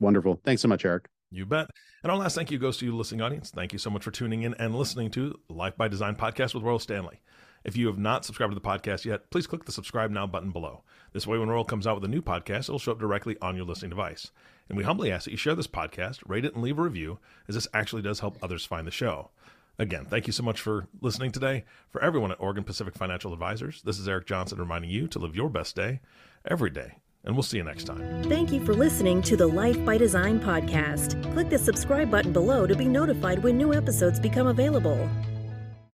Wonderful. 0.00 0.40
Thanks 0.44 0.62
so 0.62 0.68
much, 0.68 0.84
Eric. 0.84 1.08
You 1.32 1.46
bet. 1.46 1.70
And 2.02 2.10
our 2.10 2.18
last 2.18 2.34
thank 2.34 2.50
you 2.50 2.58
goes 2.58 2.76
to 2.78 2.84
you, 2.84 2.96
listening 2.96 3.20
audience. 3.20 3.50
Thank 3.50 3.72
you 3.72 3.78
so 3.78 3.88
much 3.88 4.02
for 4.02 4.10
tuning 4.10 4.42
in 4.42 4.54
and 4.54 4.74
listening 4.74 5.12
to 5.12 5.38
Life 5.48 5.76
by 5.76 5.86
Design 5.86 6.16
podcast 6.16 6.54
with 6.54 6.64
Royal 6.64 6.80
Standley. 6.80 7.18
If 7.62 7.76
you 7.76 7.86
have 7.86 7.98
not 7.98 8.24
subscribed 8.24 8.50
to 8.50 8.58
the 8.58 8.60
podcast 8.60 9.04
yet, 9.04 9.30
please 9.30 9.46
click 9.46 9.64
the 9.64 9.70
subscribe 9.70 10.10
now 10.10 10.26
button 10.26 10.50
below. 10.50 10.82
This 11.12 11.28
way, 11.28 11.38
when 11.38 11.48
Royal 11.48 11.64
comes 11.64 11.86
out 11.86 11.94
with 11.94 12.04
a 12.04 12.08
new 12.08 12.20
podcast, 12.20 12.60
it'll 12.62 12.80
show 12.80 12.92
up 12.92 12.98
directly 12.98 13.36
on 13.40 13.54
your 13.54 13.64
listening 13.64 13.90
device. 13.90 14.32
And 14.68 14.76
we 14.76 14.82
humbly 14.82 15.12
ask 15.12 15.24
that 15.24 15.30
you 15.30 15.36
share 15.36 15.54
this 15.54 15.68
podcast, 15.68 16.18
rate 16.26 16.44
it, 16.44 16.54
and 16.54 16.64
leave 16.64 16.78
a 16.80 16.82
review, 16.82 17.20
as 17.46 17.54
this 17.54 17.68
actually 17.72 18.02
does 18.02 18.20
help 18.20 18.36
others 18.42 18.64
find 18.64 18.84
the 18.84 18.90
show. 18.90 19.30
Again, 19.78 20.06
thank 20.06 20.26
you 20.26 20.32
so 20.32 20.42
much 20.42 20.60
for 20.60 20.88
listening 21.00 21.30
today. 21.30 21.64
For 21.90 22.02
everyone 22.02 22.32
at 22.32 22.40
Oregon 22.40 22.64
Pacific 22.64 22.94
Financial 22.94 23.32
Advisors, 23.32 23.82
this 23.82 24.00
is 24.00 24.08
Eric 24.08 24.26
Johnson 24.26 24.58
reminding 24.58 24.90
you 24.90 25.06
to 25.06 25.18
live 25.20 25.36
your 25.36 25.48
best 25.48 25.76
day 25.76 26.00
every 26.44 26.70
day. 26.70 26.96
And 27.24 27.34
we'll 27.34 27.42
see 27.42 27.58
you 27.58 27.64
next 27.64 27.84
time. 27.84 28.22
Thank 28.24 28.50
you 28.50 28.64
for 28.64 28.72
listening 28.72 29.20
to 29.22 29.36
the 29.36 29.46
Life 29.46 29.84
by 29.84 29.98
Design 29.98 30.40
podcast. 30.40 31.22
Click 31.32 31.50
the 31.50 31.58
subscribe 31.58 32.10
button 32.10 32.32
below 32.32 32.66
to 32.66 32.74
be 32.74 32.86
notified 32.86 33.42
when 33.42 33.58
new 33.58 33.74
episodes 33.74 34.18
become 34.18 34.46
available. 34.46 35.08